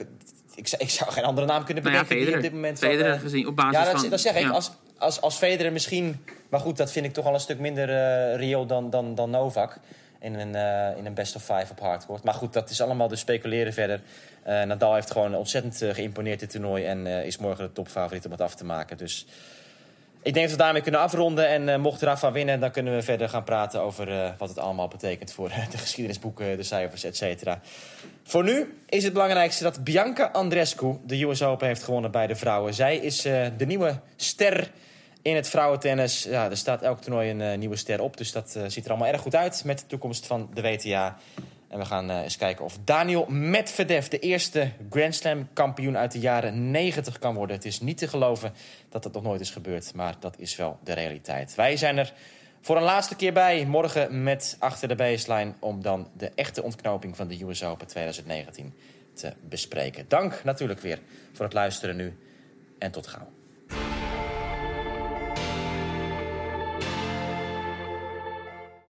[0.57, 2.77] ik, zou- ik zou geen andere naam kunnen Nou ja, bedenken die op dit moment...
[2.77, 4.09] Federer eh, gezien, op basis ja, dat, van...
[4.09, 4.41] dat zeg ik.
[4.41, 4.49] ja.
[4.49, 6.25] Als, als, als Federer misschien...
[6.49, 9.29] Maar goed, dat vind ik toch al een stuk minder eh reëel dan, dan, dan
[9.29, 9.79] Novak.
[10.19, 12.23] In een, eh, in een best of five op hardcourt.
[12.23, 14.01] Maar goed, dat is allemaal dus speculeren verder.
[14.65, 16.85] Nadal heeft gewoon ontzettend geïmponeerd dit toernooi.
[16.85, 18.97] En is morgen de topfavoriet om het af te maken.
[18.97, 19.25] Dus
[20.21, 21.47] ik denk dat we daarmee kunnen afronden.
[21.47, 24.57] En eh, mocht Rafa winnen, dan kunnen we verder gaan praten over eh, wat het
[24.57, 27.61] allemaal betekent voor eh, de geschiedenisboeken, de cijfers, et cetera.
[28.23, 32.35] Voor nu is het belangrijkste dat Bianca Andreescu de US Open heeft gewonnen bij de
[32.35, 32.73] vrouwen.
[32.73, 33.21] Zij is
[33.57, 34.71] de nieuwe ster
[35.21, 36.23] in het vrouwentennis.
[36.23, 38.17] Ja, er staat elk toernooi een nieuwe ster op.
[38.17, 41.17] Dus dat ziet er allemaal erg goed uit met de toekomst van de WTA.
[41.67, 46.11] En we gaan eh, eens kijken of Daniel Medvedev de eerste Grand Slam kampioen uit
[46.11, 47.55] de jaren 90 kan worden.
[47.55, 48.53] Het is niet te geloven
[48.89, 51.55] dat dat nog nooit is gebeurd, maar dat is wel de realiteit.
[51.55, 52.13] Wij zijn er
[52.61, 55.53] voor een laatste keer bij, morgen met Achter de Baseline...
[55.59, 58.73] om dan de echte ontknoping van de US Open 2019
[59.13, 60.05] te bespreken.
[60.07, 60.99] Dank natuurlijk weer
[61.33, 62.17] voor het luisteren nu
[62.79, 63.36] en tot gauw.